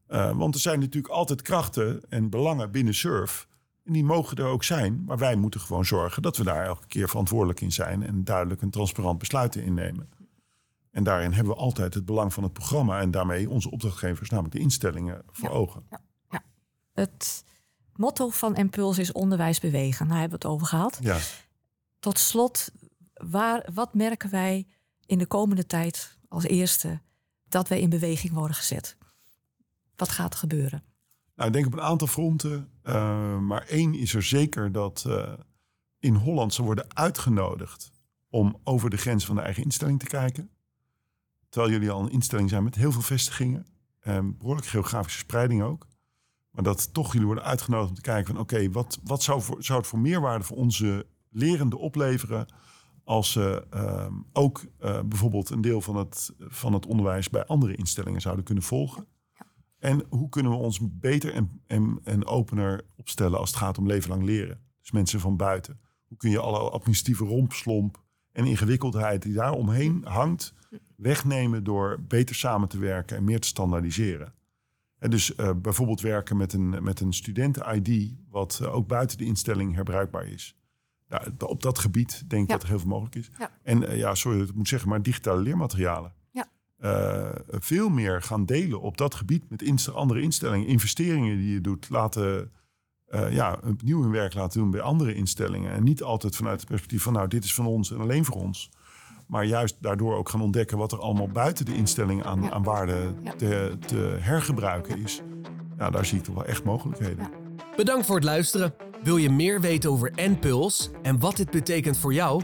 Uh, 0.09 0.37
want 0.37 0.55
er 0.55 0.61
zijn 0.61 0.81
natuurlijk 0.81 1.15
altijd 1.15 1.43
krachten 1.43 2.03
en 2.09 2.31
belangen 2.31 2.71
binnen 2.71 2.95
Surf. 2.95 3.49
En 3.85 3.93
die 3.93 4.05
mogen 4.05 4.37
er 4.37 4.45
ook 4.45 4.65
zijn. 4.65 5.05
Maar 5.05 5.19
wij 5.19 5.37
moeten 5.37 5.61
gewoon 5.61 5.85
zorgen 5.85 6.23
dat 6.23 6.37
we 6.37 6.45
daar 6.45 6.65
elke 6.65 6.87
keer 6.87 7.09
verantwoordelijk 7.09 7.61
in 7.61 7.73
zijn. 7.73 8.03
En 8.03 8.25
duidelijk 8.25 8.63
en 8.63 8.71
transparant 8.71 9.19
besluiten 9.19 9.65
innemen. 9.65 10.09
En 10.91 11.05
daarin 11.05 11.33
hebben 11.33 11.55
we 11.55 11.61
altijd 11.61 11.95
het 11.95 12.05
belang 12.05 12.33
van 12.33 12.43
het 12.43 12.53
programma. 12.53 13.01
En 13.01 13.11
daarmee 13.11 13.51
onze 13.51 13.71
opdrachtgevers, 13.71 14.31
namelijk 14.31 14.55
de 14.55 14.61
instellingen, 14.61 15.23
voor 15.27 15.49
ja, 15.49 15.55
ogen. 15.55 15.87
Ja, 15.91 16.01
ja. 16.31 16.43
Het 16.93 17.45
motto 17.93 18.29
van 18.29 18.57
Impuls 18.57 18.99
is 18.99 19.13
onderwijs 19.13 19.61
bewegen. 19.61 20.09
Daar 20.09 20.19
hebben 20.19 20.39
we 20.41 20.47
het 20.47 20.55
over 20.55 20.67
gehad. 20.67 20.99
Ja. 21.01 21.19
Tot 21.99 22.19
slot, 22.19 22.71
waar, 23.15 23.69
wat 23.75 23.95
merken 23.95 24.31
wij 24.31 24.67
in 25.07 25.19
de 25.19 25.27
komende 25.27 25.67
tijd 25.67 26.19
als 26.29 26.45
eerste 26.45 27.01
dat 27.49 27.69
wij 27.69 27.81
in 27.81 27.91
beweging 27.91 28.33
worden 28.33 28.57
gezet? 28.57 28.97
Wat 29.97 30.09
gaat 30.09 30.33
er 30.33 30.39
gebeuren? 30.39 30.94
Nou, 31.35 31.49
ik 31.49 31.55
denk 31.55 31.67
op 31.67 31.73
een 31.73 31.81
aantal 31.81 32.07
fronten. 32.07 32.69
Uh, 32.85 33.39
maar 33.39 33.63
één 33.63 33.95
is 33.95 34.15
er 34.15 34.23
zeker 34.23 34.73
dat 34.73 35.05
uh, 35.07 35.33
in 35.99 36.15
Holland 36.15 36.55
ze 36.55 36.63
worden 36.63 36.97
uitgenodigd 36.97 37.93
om 38.29 38.61
over 38.65 38.91
de 38.91 38.97
grens 38.97 39.25
van 39.25 39.37
de 39.37 39.43
eigen 39.43 39.63
instelling 39.63 39.99
te 39.99 40.07
kijken. 40.07 40.51
Terwijl 41.49 41.73
jullie 41.73 41.91
al 41.91 42.03
een 42.03 42.11
instelling 42.11 42.49
zijn 42.49 42.65
met 42.65 42.75
heel 42.75 42.93
veel 42.93 43.03
vestigingen. 43.03 43.67
Um, 44.07 44.37
behoorlijk 44.39 44.67
geografische 44.67 45.19
spreiding 45.19 45.63
ook. 45.63 45.87
Maar 46.51 46.65
dat 46.65 46.93
toch 46.95 47.13
jullie 47.13 47.27
worden 47.27 47.45
uitgenodigd 47.45 47.89
om 47.89 47.95
te 47.95 48.01
kijken 48.01 48.35
van 48.35 48.43
oké, 48.43 48.71
wat, 48.71 48.99
wat 49.05 49.23
zou, 49.23 49.43
zou 49.59 49.79
het 49.79 49.89
voor 49.89 49.99
meerwaarde 49.99 50.45
voor 50.45 50.57
onze 50.57 51.07
lerenden 51.31 51.79
opleveren 51.79 52.47
als 53.05 53.33
ze 53.33 53.67
uh, 53.75 54.07
ook 54.33 54.65
uh, 54.81 55.01
bijvoorbeeld 55.01 55.51
een 55.51 55.61
deel 55.61 55.81
van 55.81 55.97
het, 55.97 56.33
van 56.39 56.73
het 56.73 56.87
onderwijs 56.87 57.31
bij 57.31 57.47
andere 57.47 57.75
instellingen 57.75 58.21
zouden 58.21 58.45
kunnen 58.45 58.65
volgen. 58.65 59.07
En 59.85 60.03
hoe 60.09 60.29
kunnen 60.29 60.53
we 60.53 60.59
ons 60.59 60.81
beter 60.83 61.33
en, 61.35 61.61
en, 61.67 61.99
en 62.05 62.27
opener 62.27 62.85
opstellen 62.97 63.39
als 63.39 63.51
het 63.51 63.59
gaat 63.59 63.79
om 63.79 63.87
leven 63.87 64.11
lang 64.11 64.23
leren? 64.23 64.61
Dus 64.81 64.91
mensen 64.91 65.21
van 65.21 65.37
buiten. 65.37 65.81
Hoe 66.05 66.17
kun 66.17 66.31
je 66.31 66.39
alle 66.39 66.71
administratieve 66.71 67.25
rompslomp 67.25 68.03
en 68.33 68.45
ingewikkeldheid 68.45 69.23
die 69.23 69.33
daar 69.33 69.53
omheen 69.53 70.05
hangt, 70.05 70.55
wegnemen 70.97 71.65
door 71.65 72.01
beter 72.09 72.35
samen 72.35 72.69
te 72.69 72.79
werken 72.79 73.17
en 73.17 73.25
meer 73.25 73.41
te 73.41 73.47
standaardiseren? 73.47 74.35
En 74.99 75.11
dus 75.11 75.37
uh, 75.37 75.51
bijvoorbeeld 75.57 76.01
werken 76.01 76.37
met 76.37 76.53
een, 76.53 76.83
met 76.83 77.01
een 77.01 77.13
studenten-ID, 77.13 78.15
wat 78.31 78.59
uh, 78.63 78.75
ook 78.75 78.89
buiten 78.89 79.19
de 79.19 79.25
instelling 79.25 79.75
herbruikbaar 79.75 80.27
is. 80.27 80.57
Nou, 81.09 81.31
op 81.39 81.63
dat 81.63 81.79
gebied 81.79 82.31
denk 82.31 82.43
ik 82.43 82.49
ja. 82.49 82.55
dat 82.55 82.63
er 82.63 82.69
heel 82.69 82.79
veel 82.79 82.89
mogelijk 82.89 83.15
is. 83.15 83.31
Ja. 83.39 83.51
En 83.63 83.83
uh, 83.83 83.97
ja, 83.97 84.15
sorry 84.15 84.39
dat 84.39 84.49
ik 84.49 84.55
moet 84.55 84.69
zeggen, 84.69 84.89
maar 84.89 85.03
digitale 85.03 85.41
leermaterialen. 85.41 86.13
Uh, 86.85 87.29
veel 87.49 87.89
meer 87.89 88.23
gaan 88.23 88.45
delen 88.45 88.81
op 88.81 88.97
dat 88.97 89.15
gebied 89.15 89.51
met 89.51 89.63
inst 89.63 89.95
andere 89.95 90.21
instellingen. 90.21 90.67
Investeringen 90.67 91.37
die 91.37 91.53
je 91.53 91.61
doet, 91.61 91.89
laten 91.91 92.51
uh, 93.09 93.33
ja, 93.33 93.59
opnieuw 93.65 94.03
hun 94.03 94.11
werk 94.11 94.35
laten 94.35 94.61
doen 94.61 94.71
bij 94.71 94.81
andere 94.81 95.15
instellingen. 95.15 95.73
En 95.73 95.83
niet 95.83 96.03
altijd 96.03 96.37
vanuit 96.37 96.61
het 96.61 96.69
perspectief 96.69 97.03
van 97.03 97.13
nou, 97.13 97.29
dit 97.29 97.45
is 97.45 97.55
van 97.55 97.67
ons 97.67 97.91
en 97.91 98.01
alleen 98.01 98.25
voor 98.25 98.37
ons. 98.37 98.71
Maar 99.27 99.45
juist 99.45 99.77
daardoor 99.81 100.17
ook 100.17 100.29
gaan 100.29 100.41
ontdekken 100.41 100.79
wat 100.79 100.93
er 100.93 100.99
allemaal 100.99 101.29
buiten 101.29 101.65
de 101.65 101.75
instelling 101.75 102.25
aan, 102.25 102.43
Ja. 102.43 102.51
aan 102.51 102.63
waarde 102.63 103.15
te, 103.37 103.77
te 103.87 104.17
hergebruiken 104.21 105.03
is. 105.03 105.23
Ja, 105.79 105.91
daar 105.91 106.07
zie 106.07 106.19
ik 106.19 106.25
toch 106.25 106.35
wel 106.35 106.45
echt 106.45 106.65
mogelijkheden. 106.65 107.29
Bedankt 107.77 108.07
voor 108.07 108.15
het 108.15 108.25
luisteren. 108.25 108.75
Wil 109.03 109.17
je 109.17 109.31
meer 109.31 109.61
weten 109.61 109.91
over 109.91 110.13
NPuls 110.17 110.91
en 111.03 111.19
wat 111.19 111.37
dit 111.37 111.51
betekent 111.51 111.99
voor 111.99 112.15
jou? 112.15 112.43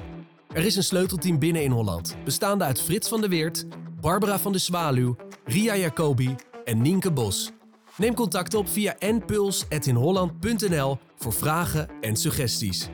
Er 0.52 0.64
is 0.64 0.76
een 0.76 0.82
sleutelteam 0.82 1.38
binnen 1.38 1.62
in 1.62 1.70
Holland, 1.70 2.16
bestaande 2.24 2.64
uit 2.64 2.80
Frits 2.82 3.08
van 3.08 3.20
der 3.20 3.30
Weert, 3.30 3.66
Barbara 4.00 4.38
van 4.38 4.52
de 4.52 4.58
Zwaluw, 4.58 5.16
Ria 5.44 5.76
Jacobi 5.76 6.34
en 6.64 6.82
Nienke 6.82 7.12
Bos. 7.12 7.50
Neem 7.96 8.14
contact 8.14 8.54
op 8.54 8.68
via 8.68 8.96
npuls.inholland.nl 8.98 10.98
voor 11.16 11.32
vragen 11.32 11.88
en 12.00 12.16
suggesties. 12.16 12.88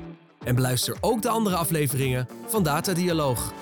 En 0.44 0.54
beluister 0.54 0.96
ook 1.00 1.22
de 1.22 1.28
andere 1.28 1.56
afleveringen 1.56 2.28
van 2.46 2.62
Data 2.62 2.92
Dialoog. 2.92 3.52